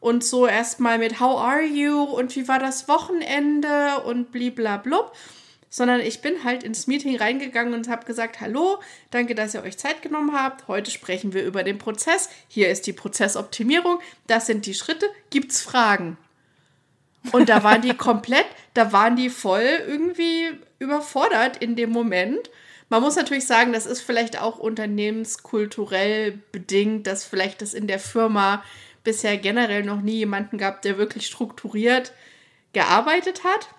und 0.02 0.22
so 0.22 0.48
erstmal 0.48 0.98
mit 0.98 1.22
How 1.22 1.40
are 1.40 1.64
you 1.64 2.04
und 2.04 2.36
wie 2.36 2.50
war 2.50 2.60
das 2.60 2.90
Wochenende 2.90 4.02
und 4.02 4.34
bliblablub, 4.34 5.16
sondern 5.70 6.02
ich 6.02 6.20
bin 6.20 6.44
halt 6.44 6.64
ins 6.64 6.88
Meeting 6.88 7.16
reingegangen 7.16 7.74
und 7.74 7.88
habe 7.88 8.06
gesagt, 8.06 8.42
hallo, 8.42 8.80
danke, 9.12 9.34
dass 9.34 9.54
ihr 9.54 9.64
euch 9.64 9.78
Zeit 9.78 10.02
genommen 10.02 10.34
habt. 10.34 10.68
Heute 10.68 10.92
sprechen 10.92 11.32
wir 11.32 11.46
über 11.46 11.64
den 11.64 11.78
Prozess. 11.78 12.28
Hier 12.50 12.68
ist 12.68 12.86
die 12.86 12.92
Prozessoptimierung. 12.92 14.00
Das 14.28 14.46
sind 14.46 14.66
die 14.66 14.74
Schritte. 14.74 15.10
Gibt's 15.30 15.62
Fragen? 15.62 16.18
Und 17.32 17.50
da 17.50 17.64
waren 17.64 17.82
die 17.82 17.96
komplett, 17.96 18.46
da 18.74 18.92
waren 18.92 19.16
die 19.16 19.30
voll 19.30 19.68
irgendwie 19.88 20.50
überfordert 20.80 21.58
in 21.58 21.76
dem 21.76 21.92
Moment. 21.92 22.50
Man 22.90 23.02
muss 23.02 23.16
natürlich 23.16 23.48
sagen, 23.48 23.74
das 23.74 23.86
ist 23.86 24.02
vielleicht 24.02 24.40
auch 24.42 24.60
unternehmenskulturell 24.60 26.40
bedingt, 26.52 27.08
dass 27.08 27.24
vielleicht 27.24 27.62
das 27.62 27.74
in 27.74 27.88
der 27.88 28.00
Firma 28.00 28.64
bisher 29.04 29.38
generell 29.38 29.84
noch 29.84 30.02
nie 30.02 30.18
jemanden 30.18 30.58
gab, 30.58 30.82
der 30.82 30.98
wirklich 30.98 31.26
strukturiert 31.26 32.12
gearbeitet 32.74 33.44
hat. 33.44 33.70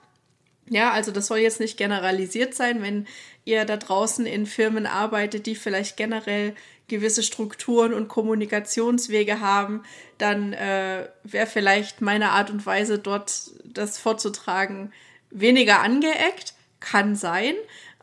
Ja, 0.69 0.91
also 0.91 1.13
das 1.13 1.29
soll 1.29 1.39
jetzt 1.39 1.61
nicht 1.61 1.77
generalisiert 1.77 2.55
sein, 2.55 2.83
wenn 2.83 3.07
ihr 3.45 3.65
da 3.65 3.77
draußen 3.77 4.27
in 4.27 4.47
Firmen 4.47 4.87
arbeitet, 4.87 5.47
die 5.47 5.55
vielleicht 5.55 5.97
generell 5.97 6.55
gewisse 6.89 7.23
Strukturen 7.23 7.93
und 7.93 8.09
Kommunikationswege 8.09 9.41
haben, 9.41 9.83
dann 10.19 10.53
äh, 10.53 11.09
wäre 11.25 11.47
vielleicht 11.47 12.01
meine 12.01 12.31
Art 12.31 12.51
und 12.51 12.65
Weise, 12.65 12.99
dort 12.99 13.51
das 13.65 13.99
vorzutragen, 13.99 14.93
weniger 15.31 15.81
angeeckt. 15.81 16.55
Kann 16.79 17.17
sein. 17.17 17.55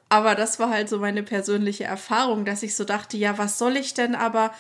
Aber 0.10 0.36
das 0.36 0.60
war 0.60 0.70
halt 0.70 0.90
so 0.90 1.00
meine 1.00 1.24
persönliche 1.24 1.86
Erfahrung, 1.86 2.46
dass 2.46 2.64
ich 2.64 2.76
so 2.76 2.84
dachte, 2.84 3.18
ja, 3.18 3.38
was 3.38 3.58
soll 3.58 3.78
ich 3.78 3.94
denn 3.94 4.16
aber 4.16 4.54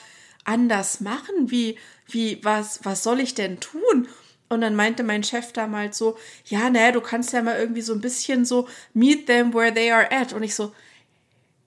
anders 0.45 1.01
machen? 1.01 1.51
Wie, 1.51 1.77
wie, 2.07 2.39
was, 2.43 2.79
was 2.83 3.03
soll 3.03 3.19
ich 3.19 3.35
denn 3.35 3.59
tun? 3.59 4.07
Und 4.49 4.61
dann 4.61 4.75
meinte 4.75 5.03
mein 5.03 5.23
Chef 5.23 5.51
damals 5.51 5.97
so, 5.97 6.17
ja, 6.45 6.69
naja, 6.69 6.91
du 6.91 7.01
kannst 7.01 7.33
ja 7.33 7.41
mal 7.41 7.57
irgendwie 7.57 7.81
so 7.81 7.93
ein 7.93 8.01
bisschen 8.01 8.45
so 8.45 8.67
meet 8.93 9.27
them 9.27 9.53
where 9.53 9.73
they 9.73 9.91
are 9.91 10.11
at. 10.11 10.33
Und 10.33 10.43
ich 10.43 10.55
so, 10.55 10.73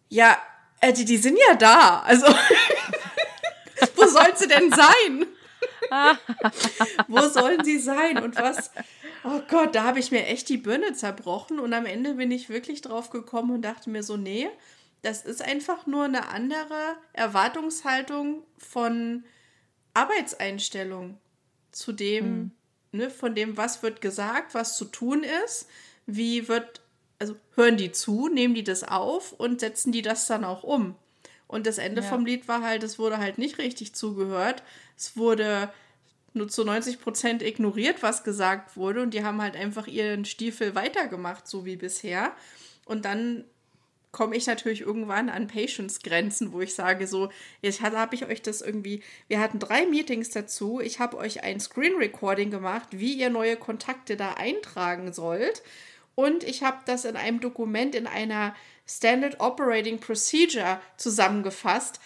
ja, 0.08 0.38
äh, 0.80 0.92
die, 0.92 1.04
die 1.04 1.16
sind 1.16 1.38
ja 1.48 1.54
da. 1.56 2.00
Also, 2.00 2.26
wo 3.96 4.06
soll 4.06 4.36
sie 4.36 4.48
denn 4.48 4.70
sein? 4.70 5.26
wo 7.08 7.20
sollen 7.28 7.64
sie 7.64 7.78
sein? 7.78 8.22
Und 8.22 8.36
was? 8.36 8.70
Oh 9.24 9.40
Gott, 9.48 9.74
da 9.74 9.84
habe 9.84 9.98
ich 9.98 10.10
mir 10.10 10.26
echt 10.26 10.48
die 10.48 10.56
Birne 10.56 10.92
zerbrochen. 10.92 11.58
Und 11.58 11.72
am 11.72 11.86
Ende 11.86 12.14
bin 12.14 12.30
ich 12.30 12.48
wirklich 12.48 12.80
drauf 12.80 13.10
gekommen 13.10 13.50
und 13.50 13.62
dachte 13.62 13.90
mir 13.90 14.02
so, 14.02 14.16
nee, 14.16 14.48
Das 15.02 15.24
ist 15.24 15.42
einfach 15.42 15.86
nur 15.86 16.04
eine 16.04 16.28
andere 16.28 16.96
Erwartungshaltung 17.12 18.44
von 18.58 19.24
Arbeitseinstellung 19.94 21.18
zu 21.72 21.92
dem, 21.92 22.26
mhm. 22.26 22.50
ne, 22.92 23.10
von 23.10 23.34
dem, 23.34 23.56
was 23.56 23.82
wird 23.82 24.00
gesagt, 24.00 24.54
was 24.54 24.76
zu 24.76 24.84
tun 24.86 25.24
ist, 25.44 25.68
wie 26.06 26.48
wird, 26.48 26.80
also 27.18 27.36
hören 27.54 27.76
die 27.76 27.92
zu, 27.92 28.28
nehmen 28.28 28.54
die 28.54 28.64
das 28.64 28.84
auf 28.84 29.32
und 29.32 29.60
setzen 29.60 29.92
die 29.92 30.02
das 30.02 30.26
dann 30.26 30.44
auch 30.44 30.62
um. 30.62 30.94
Und 31.48 31.66
das 31.66 31.78
Ende 31.78 32.02
ja. 32.02 32.08
vom 32.08 32.26
Lied 32.26 32.48
war 32.48 32.62
halt, 32.62 32.82
es 32.82 32.98
wurde 32.98 33.18
halt 33.18 33.38
nicht 33.38 33.58
richtig 33.58 33.94
zugehört. 33.94 34.62
Es 34.96 35.16
wurde 35.16 35.70
nur 36.32 36.48
zu 36.48 36.64
90 36.64 37.00
Prozent 37.00 37.42
ignoriert, 37.42 38.02
was 38.02 38.24
gesagt 38.24 38.76
wurde. 38.76 39.02
Und 39.02 39.14
die 39.14 39.24
haben 39.24 39.40
halt 39.40 39.56
einfach 39.56 39.86
ihren 39.86 40.24
Stiefel 40.24 40.74
weitergemacht, 40.74 41.46
so 41.46 41.64
wie 41.64 41.76
bisher. 41.76 42.32
Und 42.84 43.04
dann 43.04 43.44
komme 44.12 44.34
ich 44.34 44.46
natürlich 44.46 44.80
irgendwann 44.80 45.28
an 45.28 45.46
Patience-Grenzen, 45.46 46.52
wo 46.52 46.62
ich 46.62 46.74
sage, 46.74 47.06
so, 47.06 47.30
jetzt 47.60 47.82
habe 47.82 48.14
ich 48.14 48.24
euch 48.24 48.40
das 48.40 48.62
irgendwie, 48.62 49.02
wir 49.28 49.40
hatten 49.40 49.58
drei 49.58 49.84
Meetings 49.84 50.30
dazu, 50.30 50.80
ich 50.80 51.00
habe 51.00 51.18
euch 51.18 51.42
ein 51.44 51.60
Screen-Recording 51.60 52.50
gemacht, 52.50 52.88
wie 52.92 53.12
ihr 53.12 53.28
neue 53.28 53.56
Kontakte 53.56 54.16
da 54.16 54.32
eintragen 54.32 55.12
sollt. 55.12 55.62
Und 56.16 56.42
ich 56.42 56.64
habe 56.64 56.78
das 56.86 57.04
in 57.04 57.14
einem 57.14 57.40
Dokument 57.40 57.94
in 57.94 58.08
einer 58.08 58.56
Standard 58.86 59.38
Operating 59.38 60.00
Procedure 60.00 60.80
zusammengefasst. 60.96 62.00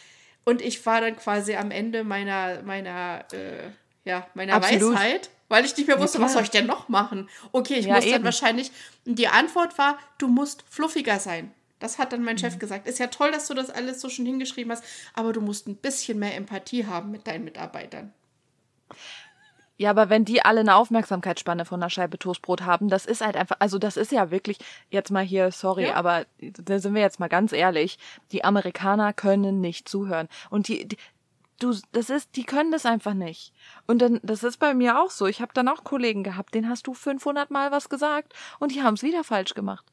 Und 0.44 0.60
ich 0.60 0.84
war 0.84 1.00
dann 1.00 1.16
quasi 1.16 1.54
am 1.54 1.70
Ende 1.70 2.02
meiner, 2.02 2.62
meiner, 2.62 3.24
äh, 3.32 3.70
ja, 4.04 4.26
meiner 4.34 4.54
Absolut. 4.54 4.94
Weisheit, 4.94 5.30
weil 5.48 5.64
ich 5.64 5.76
nicht 5.76 5.86
mehr 5.86 6.00
wusste, 6.00 6.18
ja, 6.18 6.24
was 6.24 6.32
soll 6.32 6.42
ich 6.42 6.50
denn 6.50 6.66
noch 6.66 6.88
machen? 6.88 7.28
Okay, 7.52 7.74
ich 7.74 7.86
ja, 7.86 7.94
muss 7.94 8.04
eben. 8.04 8.14
dann 8.14 8.24
wahrscheinlich. 8.24 8.72
Die 9.04 9.28
Antwort 9.28 9.78
war, 9.78 9.96
du 10.18 10.26
musst 10.26 10.64
fluffiger 10.68 11.20
sein. 11.20 11.52
Das 11.78 11.98
hat 11.98 12.12
dann 12.12 12.24
mein 12.24 12.34
mhm. 12.34 12.40
Chef 12.40 12.58
gesagt. 12.58 12.88
Ist 12.88 12.98
ja 12.98 13.06
toll, 13.06 13.30
dass 13.30 13.46
du 13.46 13.54
das 13.54 13.70
alles 13.70 14.00
so 14.00 14.08
schon 14.08 14.26
hingeschrieben 14.26 14.72
hast, 14.72 14.82
aber 15.14 15.32
du 15.32 15.40
musst 15.40 15.68
ein 15.68 15.76
bisschen 15.76 16.18
mehr 16.18 16.34
Empathie 16.34 16.84
haben 16.86 17.12
mit 17.12 17.28
deinen 17.28 17.44
Mitarbeitern. 17.44 18.12
Ja, 19.80 19.88
aber 19.88 20.10
wenn 20.10 20.26
die 20.26 20.44
alle 20.44 20.60
eine 20.60 20.74
Aufmerksamkeitsspanne 20.74 21.64
von 21.64 21.82
einer 21.82 21.88
Scheibe 21.88 22.18
Toastbrot 22.18 22.60
haben, 22.66 22.90
das 22.90 23.06
ist 23.06 23.24
halt 23.24 23.34
einfach, 23.34 23.56
also 23.60 23.78
das 23.78 23.96
ist 23.96 24.12
ja 24.12 24.30
wirklich, 24.30 24.58
jetzt 24.90 25.10
mal 25.10 25.24
hier, 25.24 25.50
sorry, 25.52 25.86
ja. 25.86 25.94
aber 25.94 26.26
da 26.38 26.78
sind 26.78 26.94
wir 26.94 27.00
jetzt 27.00 27.18
mal 27.18 27.30
ganz 27.30 27.54
ehrlich, 27.54 27.98
die 28.30 28.44
Amerikaner 28.44 29.14
können 29.14 29.62
nicht 29.62 29.88
zuhören. 29.88 30.28
Und 30.50 30.68
die, 30.68 30.86
die 30.86 30.98
du, 31.60 31.74
das 31.92 32.10
ist, 32.10 32.36
die 32.36 32.44
können 32.44 32.72
das 32.72 32.84
einfach 32.84 33.14
nicht. 33.14 33.54
Und 33.86 34.02
dann, 34.02 34.20
das 34.22 34.44
ist 34.44 34.58
bei 34.58 34.74
mir 34.74 35.00
auch 35.00 35.08
so. 35.08 35.24
Ich 35.24 35.40
habe 35.40 35.54
dann 35.54 35.66
auch 35.66 35.82
Kollegen 35.82 36.24
gehabt, 36.24 36.54
denen 36.54 36.68
hast 36.68 36.86
du 36.86 36.92
500 36.92 37.50
Mal 37.50 37.72
was 37.72 37.88
gesagt 37.88 38.34
und 38.58 38.74
die 38.74 38.82
haben 38.82 38.94
es 38.94 39.02
wieder 39.02 39.24
falsch 39.24 39.54
gemacht. 39.54 39.86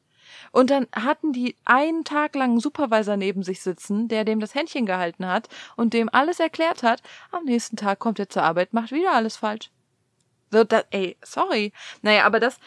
Und 0.52 0.68
dann 0.68 0.86
hatten 0.92 1.32
die 1.32 1.56
einen 1.64 2.04
Tag 2.04 2.34
lang 2.34 2.50
einen 2.50 2.60
Supervisor 2.60 3.16
neben 3.16 3.42
sich 3.42 3.62
sitzen, 3.62 4.08
der 4.08 4.26
dem 4.26 4.38
das 4.38 4.54
Händchen 4.54 4.84
gehalten 4.84 5.26
hat 5.26 5.48
und 5.76 5.94
dem 5.94 6.10
alles 6.12 6.40
erklärt 6.40 6.82
hat. 6.82 7.00
Am 7.30 7.44
nächsten 7.44 7.76
Tag 7.76 8.00
kommt 8.00 8.18
er 8.18 8.28
zur 8.28 8.42
Arbeit, 8.42 8.74
macht 8.74 8.92
wieder 8.92 9.14
alles 9.14 9.38
falsch. 9.38 9.70
So, 10.50 10.64
das, 10.64 10.84
ey, 10.90 11.16
sorry. 11.22 11.72
Naja, 12.02 12.24
aber 12.24 12.40
das, 12.40 12.58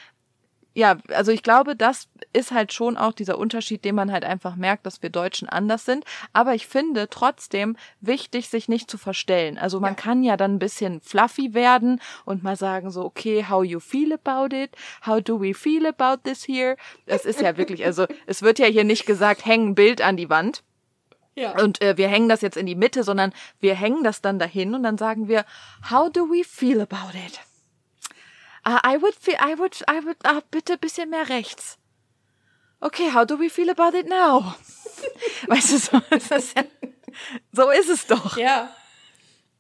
ja, 0.74 0.98
also 1.10 1.32
ich 1.32 1.44
glaube, 1.44 1.76
das 1.76 2.08
ist 2.32 2.52
halt 2.52 2.72
schon 2.72 2.96
auch 2.96 3.12
dieser 3.12 3.38
Unterschied, 3.38 3.84
den 3.84 3.96
man 3.96 4.12
halt 4.12 4.24
einfach 4.24 4.56
merkt, 4.56 4.86
dass 4.86 5.02
wir 5.02 5.10
Deutschen 5.10 5.50
anders 5.50 5.84
sind. 5.84 6.06
Aber 6.32 6.56
ich 6.56 6.66
finde 6.66 7.10
trotzdem 7.10 7.76
wichtig, 8.00 8.48
sich 8.48 8.70
nicht 8.70 8.90
zu 8.90 8.98
verstellen. 8.98 9.58
Also 9.58 9.82
man 9.82 9.96
ja. 9.96 10.02
kann 10.02 10.24
ja 10.24 10.38
dann 10.38 10.56
ein 10.56 10.60
bisschen 10.60 11.02
fluffy 11.02 11.54
werden 11.54 12.00
und 12.24 12.44
mal 12.44 12.56
sagen 12.56 12.90
so, 12.90 13.04
okay, 13.04 13.46
how 13.50 13.66
you 13.66 13.82
feel 13.82 14.14
about 14.14 14.56
it? 14.56 14.72
How 15.06 15.22
do 15.22 15.42
we 15.42 15.54
feel 15.54 15.86
about 15.86 16.22
this 16.24 16.48
here? 16.48 16.78
Das 17.06 17.26
ist 17.26 17.42
ja 17.42 17.58
wirklich, 17.58 17.84
also 17.84 18.06
es 18.26 18.42
wird 18.42 18.58
ja 18.58 18.68
hier 18.68 18.86
nicht 18.86 19.06
gesagt, 19.06 19.46
häng 19.46 19.70
ein 19.70 19.76
Bild 19.76 20.02
an 20.02 20.16
die 20.16 20.30
Wand. 20.30 20.64
Ja. 21.36 21.62
Und 21.62 21.82
äh, 21.82 21.98
wir 21.98 22.08
hängen 22.08 22.30
das 22.30 22.42
jetzt 22.42 22.58
in 22.58 22.66
die 22.66 22.76
Mitte, 22.76 23.04
sondern 23.04 23.34
wir 23.60 23.76
hängen 23.76 24.04
das 24.04 24.22
dann 24.22 24.40
dahin 24.40 24.74
und 24.74 24.84
dann 24.84 24.98
sagen 24.98 25.28
wir, 25.28 25.46
how 25.90 26.10
do 26.10 26.30
we 26.30 26.44
feel 26.46 26.80
about 26.80 27.12
it? 27.14 27.40
Uh, 28.66 28.80
I 28.84 29.02
would 29.02 29.16
feel, 29.16 29.36
I 29.40 29.58
would, 29.58 29.76
I 29.88 30.06
would, 30.06 30.18
uh, 30.26 30.42
bitte 30.52 30.78
bisschen 30.78 31.10
mehr 31.10 31.30
rechts. 31.30 31.78
Okay, 32.80 33.12
how 33.14 33.26
do 33.26 33.40
we 33.40 33.50
feel 33.50 33.70
about 33.70 33.98
it 33.98 34.08
now? 34.08 34.56
weißt 35.48 35.72
du, 35.72 35.78
so 35.78 36.02
ist, 36.16 36.32
das 36.32 36.54
ja, 36.54 36.64
so 37.52 37.70
ist 37.70 37.90
es 37.90 38.08
doch. 38.08 38.38
Ja. 38.38 38.76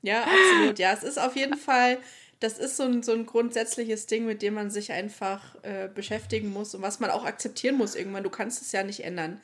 Ja, 0.02 0.24
absolut. 0.24 0.80
Ja, 0.80 0.94
es 0.94 1.04
ist 1.04 1.20
auf 1.20 1.36
jeden 1.36 1.58
Fall, 1.58 2.00
das 2.40 2.58
ist 2.58 2.78
so 2.78 2.84
ein, 2.84 3.04
so 3.04 3.14
ein 3.14 3.28
grundsätzliches 3.28 4.08
Ding, 4.08 4.26
mit 4.26 4.42
dem 4.42 4.56
man 4.56 4.72
sich 4.72 4.92
einfach 4.92 5.56
äh, 5.64 5.88
beschäftigen 5.94 6.52
muss 6.52 6.74
und 6.74 6.82
was 6.82 7.00
man 7.00 7.12
auch 7.12 7.24
akzeptieren 7.24 7.78
muss 7.78 7.96
irgendwann. 7.96 8.24
Du 8.24 8.32
kannst 8.32 8.62
es 8.64 8.72
ja 8.72 8.84
nicht 8.84 9.04
ändern. 9.04 9.40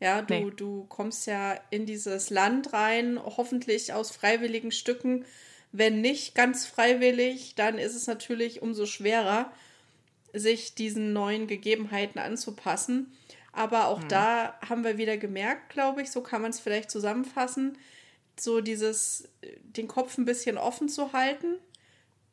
Ja, 0.00 0.22
du, 0.22 0.34
nee. 0.34 0.50
du 0.56 0.84
kommst 0.88 1.26
ja 1.26 1.58
in 1.70 1.84
dieses 1.84 2.30
Land 2.30 2.72
rein, 2.72 3.20
hoffentlich 3.22 3.92
aus 3.92 4.10
freiwilligen 4.10 4.70
Stücken 4.70 5.26
wenn 5.72 6.00
nicht 6.00 6.34
ganz 6.34 6.66
freiwillig, 6.66 7.54
dann 7.54 7.78
ist 7.78 7.94
es 7.94 8.06
natürlich 8.06 8.62
umso 8.62 8.86
schwerer, 8.86 9.52
sich 10.32 10.74
diesen 10.74 11.12
neuen 11.12 11.46
Gegebenheiten 11.46 12.18
anzupassen. 12.18 13.12
Aber 13.52 13.88
auch 13.88 14.00
mhm. 14.00 14.08
da 14.08 14.58
haben 14.68 14.84
wir 14.84 14.98
wieder 14.98 15.16
gemerkt, 15.16 15.70
glaube 15.70 16.02
ich, 16.02 16.10
so 16.10 16.20
kann 16.20 16.42
man 16.42 16.50
es 16.50 16.60
vielleicht 16.60 16.90
zusammenfassen, 16.90 17.76
so 18.38 18.60
dieses, 18.60 19.28
den 19.62 19.88
Kopf 19.88 20.16
ein 20.16 20.24
bisschen 20.24 20.58
offen 20.58 20.88
zu 20.88 21.12
halten, 21.12 21.56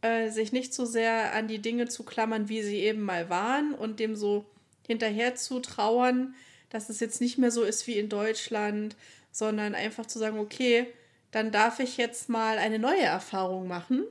äh, 0.02 0.30
sich 0.30 0.52
nicht 0.52 0.74
so 0.74 0.86
sehr 0.86 1.34
an 1.34 1.48
die 1.48 1.60
Dinge 1.60 1.88
zu 1.88 2.04
klammern, 2.04 2.48
wie 2.48 2.62
sie 2.62 2.80
eben 2.80 3.02
mal 3.02 3.30
waren 3.30 3.74
und 3.74 4.00
dem 4.00 4.16
so 4.16 4.46
hinterher 4.86 5.36
zu 5.36 5.60
trauern, 5.62 6.36
dass 6.70 6.90
es 6.90 7.00
jetzt 7.00 7.22
nicht 7.22 7.38
mehr 7.38 7.52
so 7.52 7.64
ist 7.64 7.88
wie 7.88 7.98
in 7.98 8.10
Deutschland, 8.10 8.96
sondern 9.32 9.74
einfach 9.74 10.06
zu 10.06 10.20
sagen, 10.20 10.38
okay, 10.38 10.88
dann 11.36 11.52
darf 11.52 11.82
ich 11.82 11.98
jetzt 11.98 12.30
mal 12.30 12.58
eine 12.58 12.80
neue 12.80 13.02
Erfahrung 13.02 13.68
machen. 13.68 14.06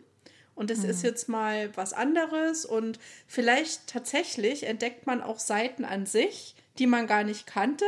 Und 0.55 0.71
es 0.71 0.83
mhm. 0.83 0.91
ist 0.91 1.03
jetzt 1.03 1.27
mal 1.27 1.75
was 1.75 1.95
anderes 1.95 2.67
und 2.67 2.99
vielleicht 3.27 3.87
tatsächlich 3.87 4.65
entdeckt 4.65 5.07
man 5.07 5.23
auch 5.23 5.41
Seiten 5.41 5.87
an 5.87 6.05
sich, 6.05 6.55
die 6.79 6.87
man 6.87 7.07
gar 7.07 7.25
nicht 7.25 7.47
kannte. 7.47 7.87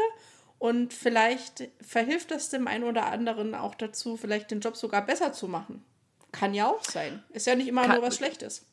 Und 0.59 0.95
vielleicht 0.95 1.69
verhilft 1.87 2.31
das 2.31 2.49
dem 2.49 2.67
einen 2.67 2.85
oder 2.85 3.07
anderen 3.07 3.55
auch 3.55 3.75
dazu, 3.75 4.17
vielleicht 4.17 4.51
den 4.51 4.61
Job 4.61 4.75
sogar 4.75 5.05
besser 5.05 5.35
zu 5.35 5.49
machen. 5.49 5.85
Kann 6.33 6.55
ja 6.55 6.69
auch 6.69 6.83
sein. 6.83 7.23
Ist 7.29 7.47
ja 7.47 7.55
nicht 7.55 7.69
immer 7.69 7.83
Kann, 7.83 7.93
nur 7.93 8.03
was 8.03 8.17
Schlechtes. 8.17 8.65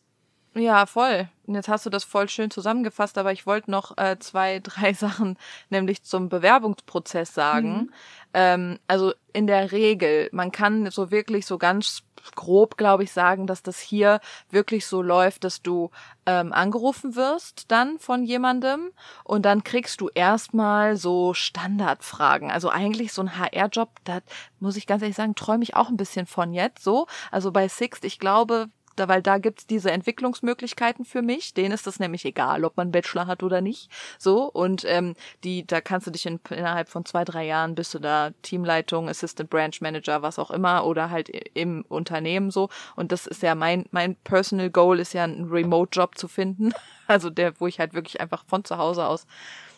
Ja, 0.55 0.85
voll. 0.85 1.27
Und 1.45 1.55
jetzt 1.55 1.67
hast 1.67 1.85
du 1.85 1.89
das 1.89 2.03
voll 2.03 2.29
schön 2.29 2.51
zusammengefasst, 2.51 3.17
aber 3.17 3.31
ich 3.31 3.45
wollte 3.45 3.71
noch 3.71 3.97
äh, 3.97 4.17
zwei, 4.19 4.59
drei 4.63 4.93
Sachen 4.93 5.37
nämlich 5.69 6.03
zum 6.03 6.29
Bewerbungsprozess 6.29 7.33
sagen. 7.33 7.73
Mhm. 7.73 7.93
Ähm, 8.33 8.79
also 8.87 9.13
in 9.33 9.47
der 9.47 9.71
Regel, 9.71 10.29
man 10.31 10.51
kann 10.51 10.89
so 10.91 11.11
wirklich 11.11 11.45
so 11.45 11.57
ganz 11.57 12.03
grob, 12.35 12.77
glaube 12.77 13.03
ich, 13.03 13.11
sagen, 13.11 13.47
dass 13.47 13.63
das 13.63 13.79
hier 13.79 14.21
wirklich 14.49 14.85
so 14.85 15.01
läuft, 15.01 15.43
dass 15.43 15.61
du 15.61 15.91
ähm, 16.25 16.53
angerufen 16.53 17.15
wirst 17.15 17.69
dann 17.69 17.99
von 17.99 18.23
jemandem 18.23 18.91
und 19.25 19.43
dann 19.45 19.63
kriegst 19.65 19.99
du 19.99 20.09
erstmal 20.13 20.95
so 20.95 21.33
Standardfragen. 21.33 22.49
Also 22.49 22.69
eigentlich 22.69 23.11
so 23.11 23.21
ein 23.23 23.37
HR-Job, 23.37 23.89
da 24.05 24.19
muss 24.59 24.77
ich 24.77 24.87
ganz 24.87 25.01
ehrlich 25.01 25.17
sagen, 25.17 25.35
träume 25.35 25.63
ich 25.63 25.75
auch 25.75 25.89
ein 25.89 25.97
bisschen 25.97 26.25
von 26.25 26.53
jetzt 26.53 26.83
so. 26.83 27.07
Also 27.31 27.51
bei 27.51 27.67
Sixt, 27.67 28.05
ich 28.05 28.19
glaube, 28.19 28.67
da, 28.95 29.07
weil 29.07 29.21
da 29.21 29.37
gibt's 29.37 29.65
diese 29.67 29.91
Entwicklungsmöglichkeiten 29.91 31.05
für 31.05 31.21
mich. 31.21 31.53
Denen 31.53 31.71
ist 31.71 31.87
das 31.87 31.99
nämlich 31.99 32.25
egal, 32.25 32.65
ob 32.65 32.77
man 32.77 32.91
Bachelor 32.91 33.27
hat 33.27 33.43
oder 33.43 33.61
nicht. 33.61 33.89
So 34.17 34.43
und 34.43 34.85
ähm, 34.85 35.15
die, 35.43 35.65
da 35.65 35.81
kannst 35.81 36.07
du 36.07 36.11
dich 36.11 36.25
in, 36.25 36.39
innerhalb 36.49 36.89
von 36.89 37.05
zwei 37.05 37.25
drei 37.25 37.45
Jahren 37.45 37.75
bist 37.75 37.93
du 37.93 37.99
da 37.99 38.31
Teamleitung, 38.41 39.09
Assistant 39.09 39.49
Branch 39.49 39.79
Manager, 39.81 40.21
was 40.21 40.39
auch 40.39 40.51
immer 40.51 40.85
oder 40.85 41.09
halt 41.09 41.29
im 41.29 41.85
Unternehmen 41.89 42.51
so. 42.51 42.69
Und 42.95 43.11
das 43.11 43.27
ist 43.27 43.41
ja 43.41 43.55
mein 43.55 43.85
mein 43.91 44.15
Personal 44.15 44.69
Goal 44.69 44.99
ist 44.99 45.13
ja 45.13 45.23
ein 45.23 45.45
Remote 45.49 45.89
Job 45.91 46.17
zu 46.17 46.27
finden, 46.27 46.73
also 47.07 47.29
der, 47.29 47.59
wo 47.59 47.67
ich 47.67 47.79
halt 47.79 47.93
wirklich 47.93 48.21
einfach 48.21 48.45
von 48.45 48.63
zu 48.63 48.77
Hause 48.77 49.05
aus 49.05 49.25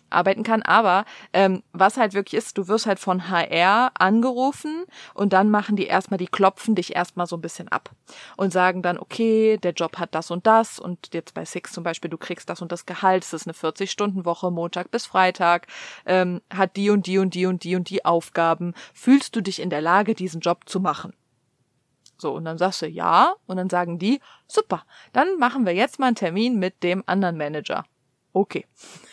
arbeiten 0.10 0.44
kann. 0.44 0.62
Aber 0.62 1.06
ähm, 1.34 1.64
was 1.74 1.98
halt 1.98 2.14
wirklich 2.14 2.38
ist, 2.38 2.58
du 2.58 2.68
wirst 2.68 2.86
halt 2.86 3.00
von 3.00 3.30
HR 3.30 3.92
angerufen 3.98 4.86
und 5.14 5.34
dann 5.34 5.50
machen 5.50 5.76
die 5.76 5.88
erstmal, 5.88 6.18
die 6.18 6.28
klopfen 6.28 6.76
dich 6.76 6.96
erstmal 6.96 7.28
so 7.28 7.36
ein 7.38 7.42
bisschen 7.42 7.68
ab 7.70 7.92
und 8.38 8.52
sagen 8.52 8.82
dann, 8.82 8.98
okay, 8.98 9.58
der 9.58 9.74
Job 9.74 9.98
hat 9.98 10.16
das 10.16 10.32
und 10.32 10.48
das 10.48 10.80
und 10.80 11.14
jetzt 11.14 11.34
bei 11.34 11.46
Six 11.46 11.74
zum 11.74 11.84
Beispiel, 11.84 12.10
du 12.10 12.18
kriegst 12.18 12.50
das 12.50 12.62
und 12.62 12.72
das 12.72 12.86
Gehalt, 12.86 13.24
es 13.24 13.34
ist 13.34 13.48
eine 13.48 13.54
40-Stunden-Woche, 13.54 14.52
Montag 14.52 14.92
bis 14.92 15.06
Freitag, 15.06 15.68
ähm, 16.06 16.42
hat 16.54 16.76
die 16.76 16.90
und 16.90 17.08
die 17.08 17.18
und 17.18 17.34
die 17.34 17.46
und 17.46 17.64
die 17.64 17.76
und 17.76 17.90
die 17.90 18.06
Aufgaben. 18.06 18.74
Fühlst 18.94 19.36
du 19.36 19.42
dich 19.42 19.62
in 19.62 19.70
der 19.70 19.82
Lage, 19.82 20.16
diesen 20.16 20.42
Job 20.42 20.68
zu 20.68 20.80
machen? 20.80 21.14
So, 22.18 22.34
und 22.34 22.46
dann 22.46 22.58
sagst 22.58 22.82
du 22.82 22.88
ja, 22.88 23.34
und 23.46 23.58
dann 23.58 23.70
sagen 23.70 24.00
die, 24.00 24.22
super, 24.48 24.86
dann 25.12 25.38
machen 25.38 25.66
wir 25.66 25.74
jetzt 25.74 26.00
mal 26.00 26.08
einen 26.08 26.16
Termin 26.16 26.58
mit 26.58 26.82
dem 26.82 27.04
anderen 27.06 27.38
Manager 27.38 27.84
okay. 28.36 28.66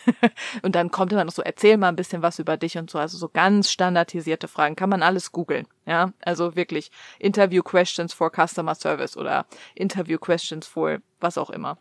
und 0.63 0.75
dann 0.75 0.91
kommt 0.91 1.13
immer 1.13 1.25
noch 1.25 1.33
so, 1.33 1.43
erzähl 1.43 1.77
mal 1.77 1.89
ein 1.89 1.97
bisschen 1.97 2.23
was 2.23 2.39
über 2.39 2.57
dich 2.57 2.77
und 2.77 2.91
so. 2.91 2.99
Also 2.99 3.17
so 3.17 3.29
ganz 3.29 3.71
standardisierte 3.71 4.49
Fragen. 4.49 4.77
Kann 4.77 4.91
man 4.91 5.03
alles 5.03 5.33
googeln. 5.33 5.67
Ja, 5.87 6.13
also 6.23 6.57
wirklich 6.57 6.91
Interview 7.19 7.63
Questions 7.63 8.13
for 8.13 8.31
Customer 8.31 8.75
Service 8.75 9.17
oder 9.17 9.47
Interview 9.75 10.19
Questions 10.19 10.67
for 10.67 10.99
was 11.21 11.39
auch 11.39 11.51
immer. 11.51 11.79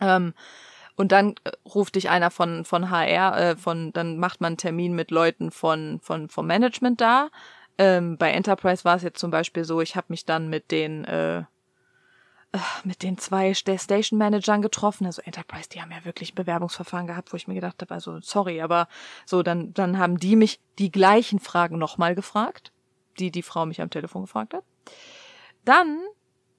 Ähm, 0.00 0.32
Und 0.96 1.12
dann 1.12 1.34
äh, 1.44 1.50
ruft 1.64 1.94
dich 1.94 2.10
einer 2.10 2.30
von, 2.30 2.64
von 2.64 2.90
HR, 2.90 3.36
äh, 3.36 3.56
von, 3.56 3.92
dann 3.92 4.18
macht 4.18 4.40
man 4.40 4.50
einen 4.50 4.56
Termin 4.56 4.94
mit 4.94 5.10
Leuten 5.10 5.50
von, 5.50 6.00
von, 6.02 6.28
vom 6.28 6.46
Management 6.46 7.00
da. 7.00 7.30
Ähm, 7.78 8.16
bei 8.16 8.32
Enterprise 8.32 8.84
war 8.84 8.96
es 8.96 9.02
jetzt 9.04 9.20
zum 9.20 9.30
Beispiel 9.30 9.64
so, 9.64 9.80
ich 9.80 9.94
habe 9.94 10.06
mich 10.10 10.24
dann 10.24 10.48
mit 10.48 10.72
den, 10.72 11.04
äh, 11.04 11.44
mit 12.84 13.02
den 13.02 13.18
zwei 13.18 13.52
Station 13.54 14.18
Managern 14.18 14.62
getroffen. 14.62 15.06
Also 15.06 15.22
Enterprise, 15.22 15.68
die 15.68 15.80
haben 15.80 15.90
ja 15.90 16.04
wirklich 16.04 16.34
Bewerbungsverfahren 16.34 17.06
gehabt, 17.06 17.32
wo 17.32 17.36
ich 17.36 17.46
mir 17.46 17.54
gedacht 17.54 17.80
habe, 17.82 17.92
also 17.92 18.20
sorry, 18.20 18.60
aber 18.62 18.88
so, 19.26 19.42
dann, 19.42 19.74
dann 19.74 19.98
haben 19.98 20.18
die 20.18 20.36
mich 20.36 20.60
die 20.78 20.90
gleichen 20.90 21.40
Fragen 21.40 21.78
nochmal 21.78 22.14
gefragt, 22.14 22.72
die 23.18 23.30
die 23.30 23.42
Frau 23.42 23.66
mich 23.66 23.80
am 23.80 23.90
Telefon 23.90 24.22
gefragt 24.22 24.54
hat. 24.54 24.64
Dann, 25.64 26.00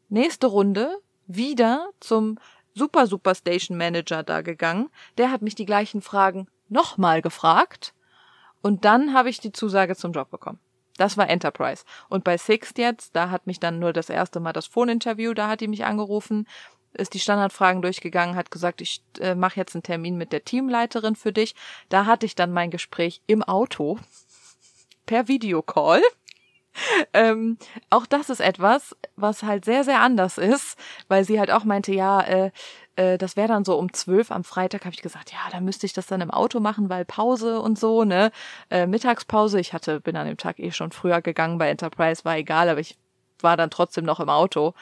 nächste 0.09 0.47
Runde, 0.47 0.99
wieder 1.25 1.89
zum 1.99 2.37
Super 2.75 3.07
Super 3.07 3.35
Station 3.35 3.77
Manager 3.77 4.23
da 4.23 4.41
gegangen. 4.41 4.89
Der 5.17 5.31
hat 5.31 5.41
mich 5.41 5.55
die 5.55 5.65
gleichen 5.65 6.01
Fragen 6.01 6.47
nochmal 6.69 7.21
gefragt. 7.21 7.93
Und 8.61 8.85
dann 8.85 9.13
habe 9.13 9.29
ich 9.29 9.39
die 9.39 9.51
Zusage 9.51 9.95
zum 9.95 10.11
Job 10.11 10.29
bekommen. 10.29 10.59
Das 10.99 11.15
war 11.15 11.29
Enterprise. 11.29 11.85
Und 12.09 12.25
bei 12.25 12.37
Sixt 12.37 12.77
jetzt, 12.77 13.15
da 13.15 13.29
hat 13.29 13.47
mich 13.47 13.61
dann 13.61 13.79
nur 13.79 13.93
das 13.93 14.09
erste 14.09 14.41
Mal 14.41 14.51
das 14.51 14.67
Phone-Interview, 14.67 15.33
da 15.33 15.47
hat 15.47 15.61
die 15.61 15.69
mich 15.69 15.85
angerufen, 15.85 16.45
ist 16.93 17.13
die 17.13 17.21
Standardfragen 17.21 17.81
durchgegangen, 17.81 18.35
hat 18.35 18.51
gesagt, 18.51 18.81
ich 18.81 19.01
äh, 19.21 19.33
mache 19.33 19.57
jetzt 19.57 19.75
einen 19.75 19.83
Termin 19.83 20.17
mit 20.17 20.33
der 20.33 20.43
Teamleiterin 20.43 21.15
für 21.15 21.31
dich. 21.31 21.55
Da 21.87 22.05
hatte 22.05 22.25
ich 22.25 22.35
dann 22.35 22.51
mein 22.51 22.69
Gespräch 22.69 23.21
im 23.27 23.43
Auto 23.43 23.97
per 25.05 25.29
Videocall. 25.29 26.01
ähm, 27.13 27.57
auch 27.89 28.05
das 28.05 28.29
ist 28.29 28.41
etwas, 28.41 28.93
was 29.15 29.43
halt 29.43 29.63
sehr, 29.63 29.85
sehr 29.85 30.01
anders 30.01 30.37
ist, 30.37 30.77
weil 31.07 31.23
sie 31.23 31.39
halt 31.39 31.51
auch 31.51 31.63
meinte, 31.63 31.93
ja, 31.93 32.21
äh, 32.21 32.51
äh, 32.95 33.17
das 33.17 33.35
wäre 33.35 33.47
dann 33.47 33.65
so 33.65 33.77
um 33.77 33.93
zwölf 33.93 34.31
am 34.31 34.43
Freitag, 34.43 34.85
habe 34.85 34.93
ich 34.93 35.01
gesagt, 35.01 35.31
ja, 35.31 35.39
da 35.51 35.59
müsste 35.59 35.85
ich 35.85 35.93
das 35.93 36.07
dann 36.07 36.21
im 36.21 36.31
Auto 36.31 36.59
machen, 36.59 36.89
weil 36.89 37.05
Pause 37.05 37.59
und 37.61 37.79
so, 37.79 38.03
ne? 38.03 38.31
Äh, 38.69 38.87
Mittagspause, 38.87 39.59
ich 39.59 39.73
hatte, 39.73 39.99
bin 40.01 40.15
an 40.15 40.27
dem 40.27 40.37
Tag 40.37 40.59
eh 40.59 40.71
schon 40.71 40.91
früher 40.91 41.21
gegangen 41.21 41.57
bei 41.57 41.69
Enterprise, 41.69 42.25
war 42.25 42.37
egal, 42.37 42.69
aber 42.69 42.79
ich 42.79 42.97
war 43.41 43.57
dann 43.57 43.69
trotzdem 43.69 44.05
noch 44.05 44.19
im 44.19 44.29
Auto. 44.29 44.73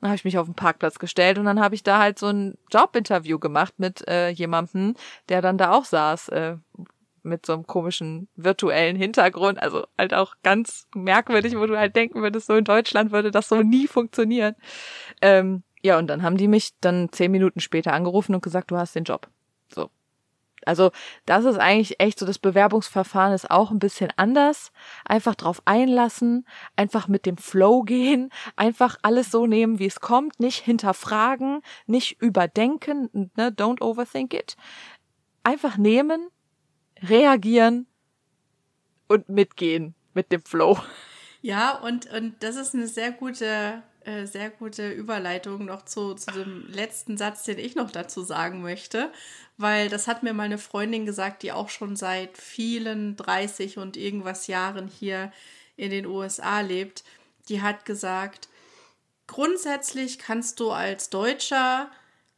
Dann 0.00 0.10
habe 0.10 0.16
ich 0.16 0.24
mich 0.24 0.36
auf 0.38 0.46
den 0.46 0.54
Parkplatz 0.54 0.98
gestellt 0.98 1.38
und 1.38 1.44
dann 1.44 1.60
habe 1.60 1.74
ich 1.74 1.84
da 1.84 1.98
halt 2.00 2.18
so 2.18 2.26
ein 2.26 2.58
Jobinterview 2.72 3.38
gemacht 3.38 3.74
mit 3.78 4.06
äh, 4.08 4.30
jemandem, 4.30 4.94
der 5.28 5.42
dann 5.42 5.58
da 5.58 5.72
auch 5.72 5.84
saß, 5.84 6.28
äh, 6.30 6.56
mit 7.22 7.46
so 7.46 7.52
einem 7.52 7.66
komischen 7.66 8.28
virtuellen 8.34 8.96
Hintergrund. 8.96 9.62
Also 9.62 9.86
halt 9.96 10.12
auch 10.12 10.34
ganz 10.42 10.88
merkwürdig, 10.94 11.56
wo 11.56 11.66
du 11.66 11.78
halt 11.78 11.94
denken 11.96 12.20
würdest, 12.20 12.46
so 12.48 12.54
in 12.54 12.64
Deutschland 12.64 13.12
würde 13.12 13.30
das 13.30 13.48
so 13.48 13.62
nie 13.62 13.86
funktionieren. 13.86 14.56
Ähm, 15.20 15.62
ja, 15.82 15.98
und 15.98 16.06
dann 16.06 16.22
haben 16.22 16.36
die 16.36 16.48
mich 16.48 16.72
dann 16.80 17.10
zehn 17.12 17.30
Minuten 17.30 17.60
später 17.60 17.92
angerufen 17.92 18.34
und 18.34 18.42
gesagt, 18.42 18.70
du 18.70 18.76
hast 18.76 18.94
den 18.94 19.04
Job. 19.04 19.28
So. 19.72 19.90
Also 20.64 20.92
das 21.26 21.44
ist 21.44 21.58
eigentlich 21.58 21.98
echt 22.00 22.18
so, 22.18 22.26
das 22.26 22.38
Bewerbungsverfahren 22.38 23.32
ist 23.32 23.50
auch 23.50 23.70
ein 23.70 23.80
bisschen 23.80 24.12
anders. 24.16 24.70
Einfach 25.04 25.34
drauf 25.34 25.60
einlassen, 25.64 26.46
einfach 26.76 27.08
mit 27.08 27.26
dem 27.26 27.36
Flow 27.36 27.82
gehen, 27.82 28.30
einfach 28.56 28.96
alles 29.02 29.30
so 29.30 29.46
nehmen, 29.46 29.78
wie 29.78 29.86
es 29.86 30.00
kommt, 30.00 30.38
nicht 30.38 30.64
hinterfragen, 30.64 31.62
nicht 31.86 32.20
überdenken, 32.20 33.30
ne, 33.36 33.50
don't 33.50 33.82
overthink 33.82 34.34
it. 34.34 34.56
Einfach 35.42 35.76
nehmen, 35.76 36.28
reagieren 37.02 37.86
und 39.08 39.28
mitgehen 39.28 39.94
mit 40.14 40.30
dem 40.30 40.42
Flow. 40.42 40.78
Ja, 41.40 41.76
und, 41.78 42.06
und 42.12 42.40
das 42.40 42.54
ist 42.54 42.72
eine 42.72 42.86
sehr 42.86 43.10
gute, 43.10 43.82
äh, 44.04 44.26
sehr 44.26 44.50
gute 44.50 44.90
Überleitung 44.90 45.64
noch 45.64 45.84
zu, 45.84 46.14
zu 46.14 46.30
dem 46.30 46.66
letzten 46.68 47.16
Satz, 47.16 47.44
den 47.44 47.58
ich 47.58 47.74
noch 47.74 47.90
dazu 47.90 48.22
sagen 48.22 48.62
möchte, 48.62 49.12
weil 49.56 49.88
das 49.88 50.06
hat 50.06 50.22
mir 50.22 50.32
mal 50.32 50.44
eine 50.44 50.58
Freundin 50.58 51.06
gesagt, 51.06 51.42
die 51.42 51.52
auch 51.52 51.68
schon 51.68 51.96
seit 51.96 52.38
vielen 52.38 53.16
30 53.16 53.78
und 53.78 53.96
irgendwas 53.96 54.46
Jahren 54.46 54.88
hier 54.88 55.32
in 55.76 55.90
den 55.90 56.06
USA 56.06 56.60
lebt. 56.60 57.04
Die 57.48 57.62
hat 57.62 57.84
gesagt, 57.84 58.48
grundsätzlich 59.26 60.18
kannst 60.18 60.60
du 60.60 60.70
als 60.70 61.10
Deutscher 61.10 61.90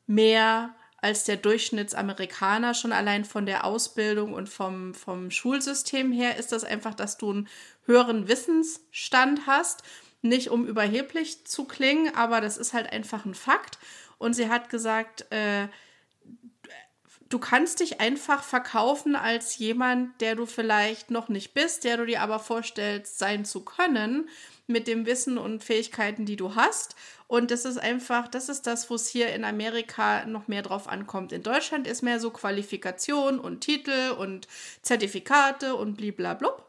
mehr 0.07 0.75
als 1.05 1.25
der 1.25 1.37
Durchschnittsamerikaner. 1.37 2.73
Schon 2.73 2.93
allein 2.93 3.27
von 3.27 3.45
der 3.45 3.65
Ausbildung 3.65 4.33
und 4.33 4.49
vom, 4.49 4.95
vom 4.95 5.31
Schulsystem 5.31 6.13
her 6.13 6.39
ist 6.39 6.51
das 6.51 6.65
einfach, 6.65 6.95
dass 6.95 7.19
du 7.19 7.31
einen 7.31 7.49
höheren 7.85 8.27
Wissensstand 8.27 9.47
hast. 9.47 9.83
Nicht 10.25 10.49
um 10.49 10.67
überheblich 10.67 11.45
zu 11.45 11.67
klingen, 11.67 12.15
aber 12.15 12.41
das 12.41 12.57
ist 12.57 12.73
halt 12.73 12.91
einfach 12.91 13.27
ein 13.27 13.35
Fakt. 13.35 13.79
Und 14.17 14.33
sie 14.33 14.49
hat 14.49 14.71
gesagt, 14.71 15.31
äh, 15.31 15.69
du 17.29 17.39
kannst 17.39 17.81
dich 17.81 18.01
einfach 18.01 18.43
verkaufen 18.43 19.17
als 19.17 19.59
jemand, 19.59 20.19
der 20.23 20.35
du 20.35 20.47
vielleicht 20.47 21.11
noch 21.11 21.29
nicht 21.29 21.53
bist, 21.53 21.85
der 21.85 21.99
du 21.99 22.07
dir 22.07 22.23
aber 22.23 22.39
vorstellst, 22.39 23.19
sein 23.19 23.45
zu 23.45 23.67
können, 23.67 24.31
mit 24.67 24.89
dem 24.89 25.05
Wissen 25.05 25.37
und 25.37 25.63
Fähigkeiten, 25.63 26.25
die 26.25 26.37
du 26.37 26.55
hast. 26.55 26.97
Und 27.27 27.51
das 27.51 27.67
ist 27.67 27.77
einfach, 27.77 28.27
das 28.27 28.49
ist 28.49 28.67
das, 28.67 28.89
wo 28.89 28.95
es 28.95 29.07
hier 29.07 29.35
in 29.35 29.45
Amerika 29.45 30.25
noch 30.25 30.49
mehr 30.49 30.63
drauf 30.63 30.89
ankommt. 30.89 31.33
In 31.33 31.43
Deutschland 31.43 31.87
ist 31.87 32.01
mehr 32.01 32.19
so 32.19 32.31
Qualifikation 32.31 33.39
und 33.39 33.61
Titel 33.61 34.15
und 34.19 34.49
Zertifikate 34.81 35.75
und 35.75 35.97
bliblablub. 35.97 36.65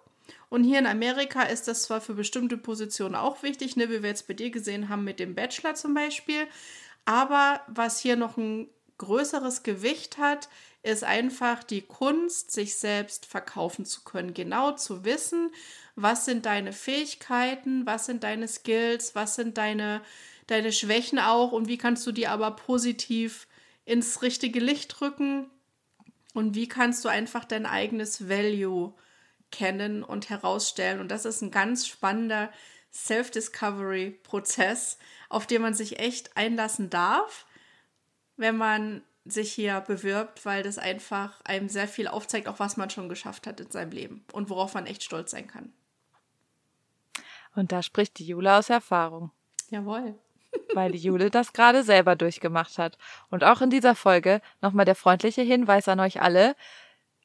Und 0.56 0.64
hier 0.64 0.80
in 0.80 0.88
Amerika 0.88 1.42
ist 1.42 1.68
das 1.68 1.82
zwar 1.84 2.00
für 2.00 2.14
bestimmte 2.14 2.56
Positionen 2.56 3.16
auch 3.16 3.44
wichtig, 3.44 3.76
ne, 3.76 3.90
wie 3.90 4.02
wir 4.02 4.08
jetzt 4.08 4.26
bei 4.26 4.34
dir 4.34 4.52
gesehen 4.52 4.88
haben 4.88 5.04
mit 5.04 5.20
dem 5.20 5.36
Bachelor 5.36 5.76
zum 5.76 5.94
Beispiel, 5.94 6.48
aber 7.04 7.60
was 7.68 8.00
hier 8.00 8.16
noch 8.16 8.38
ein 8.38 8.70
größeres 8.98 9.64
Gewicht 9.64 10.18
hat, 10.18 10.48
ist 10.82 11.04
einfach 11.04 11.62
die 11.62 11.82
Kunst, 11.82 12.52
sich 12.52 12.78
selbst 12.78 13.26
verkaufen 13.26 13.84
zu 13.84 14.06
können. 14.06 14.34
Genau 14.34 14.72
zu 14.72 15.04
wissen, 15.04 15.52
was 15.98 16.24
sind 16.24 16.46
deine 16.46 16.72
Fähigkeiten, 16.72 17.86
was 17.86 18.06
sind 18.06 18.24
deine 18.24 18.48
Skills, 18.48 19.14
was 19.14 19.36
sind 19.36 19.58
deine, 19.58 20.02
deine 20.48 20.72
Schwächen 20.72 21.20
auch 21.20 21.52
und 21.52 21.68
wie 21.68 21.78
kannst 21.78 22.08
du 22.08 22.14
die 22.14 22.28
aber 22.28 22.52
positiv 22.52 23.46
ins 23.84 24.22
richtige 24.22 24.62
Licht 24.62 25.02
rücken 25.02 25.48
und 26.34 26.56
wie 26.56 26.70
kannst 26.70 27.04
du 27.04 27.10
einfach 27.10 27.44
dein 27.44 27.66
eigenes 27.66 28.30
Value 28.30 28.94
kennen 29.52 30.04
und 30.04 30.30
herausstellen. 30.30 31.00
Und 31.00 31.10
das 31.10 31.26
ist 31.26 31.42
ein 31.42 31.52
ganz 31.52 31.88
spannender 31.88 32.52
Self-Discovery-Prozess, 32.94 34.98
auf 35.30 35.48
den 35.48 35.62
man 35.62 35.74
sich 35.74 36.00
echt 36.00 36.38
einlassen 36.38 36.90
darf, 36.90 37.46
wenn 38.38 38.58
man 38.58 39.04
sich 39.26 39.52
hier 39.52 39.82
bewirbt, 39.82 40.46
weil 40.46 40.64
das 40.64 40.78
einfach 40.78 41.42
einem 41.44 41.68
sehr 41.68 41.88
viel 41.88 42.08
aufzeigt, 42.08 42.48
auch 42.48 42.60
was 42.60 42.78
man 42.78 42.90
schon 42.90 43.10
geschafft 43.10 43.48
hat 43.48 43.60
in 43.60 43.72
seinem 43.72 43.92
Leben 43.92 44.24
und 44.32 44.50
worauf 44.50 44.76
man 44.76 44.86
echt 44.86 45.04
stolz 45.04 45.32
sein 45.32 45.48
kann. 45.48 45.74
Und 47.56 47.72
da 47.72 47.82
spricht 47.82 48.20
die 48.20 48.26
Jule 48.26 48.56
aus 48.56 48.70
Erfahrung. 48.70 49.32
Jawohl. 49.70 50.16
Weil 50.74 50.92
die 50.92 51.00
Jule 51.00 51.30
das 51.30 51.54
gerade 51.54 51.84
selber 51.84 52.16
durchgemacht 52.16 52.78
hat. 52.78 52.98
Und 53.30 53.44
auch 53.44 53.62
in 53.62 53.70
dieser 53.70 53.96
Folge 53.96 54.42
nochmal 54.62 54.86
der 54.86 54.96
freundliche 54.96 55.42
Hinweis 55.42 55.88
an 55.88 56.00
euch 56.00 56.22
alle. 56.22 56.56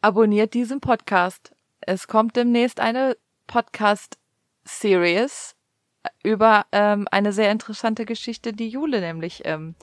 Abonniert 0.01 0.55
diesen 0.55 0.81
Podcast. 0.81 1.53
Es 1.81 2.09
kommt 2.09 2.37
demnächst 2.37 2.81
eine 2.81 3.17
Podcast-Series 3.47 5.57
über 6.23 6.67
ähm, 6.73 7.07
eine 7.11 7.33
sehr 7.33 7.51
interessante 7.51 8.05
Geschichte, 8.05 8.53
die 8.53 8.69
Jule 8.69 9.01
nämlich 9.01 9.43
ähm, 9.45 9.75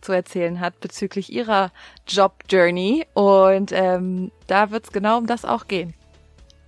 zu 0.00 0.12
erzählen 0.12 0.60
hat 0.60 0.80
bezüglich 0.80 1.32
ihrer 1.32 1.72
Job-Journey. 2.06 3.06
Und 3.14 3.72
ähm, 3.72 4.30
da 4.46 4.70
wird 4.70 4.84
es 4.84 4.92
genau 4.92 5.18
um 5.18 5.26
das 5.26 5.44
auch 5.44 5.66
gehen. 5.66 5.94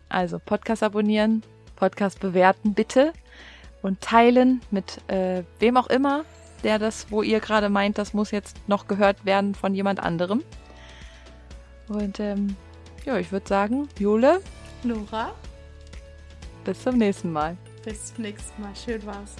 Also 0.08 0.38
Podcast 0.38 0.82
abonnieren, 0.82 1.42
Podcast 1.76 2.20
bewerten 2.20 2.74
bitte 2.74 3.12
und 3.82 4.00
teilen 4.00 4.60
mit 4.70 5.00
äh, 5.08 5.44
wem 5.58 5.76
auch 5.76 5.86
immer, 5.86 6.24
der 6.62 6.78
das, 6.78 7.10
wo 7.10 7.22
ihr 7.22 7.40
gerade 7.40 7.68
meint, 7.68 7.96
das 7.96 8.12
muss 8.12 8.30
jetzt 8.30 8.56
noch 8.68 8.88
gehört 8.88 9.24
werden 9.24 9.54
von 9.54 9.74
jemand 9.74 10.00
anderem. 10.00 10.42
Und 11.88 12.20
ähm, 12.20 12.56
ja, 13.04 13.18
ich 13.18 13.32
würde 13.32 13.48
sagen, 13.48 13.88
Jule. 13.98 14.40
Nora. 14.84 15.34
Bis 16.64 16.82
zum 16.82 16.98
nächsten 16.98 17.32
Mal. 17.32 17.56
Bis 17.84 18.14
zum 18.14 18.22
nächsten 18.22 18.60
Mal. 18.62 18.74
Schön 18.76 19.04
war's. 19.06 19.36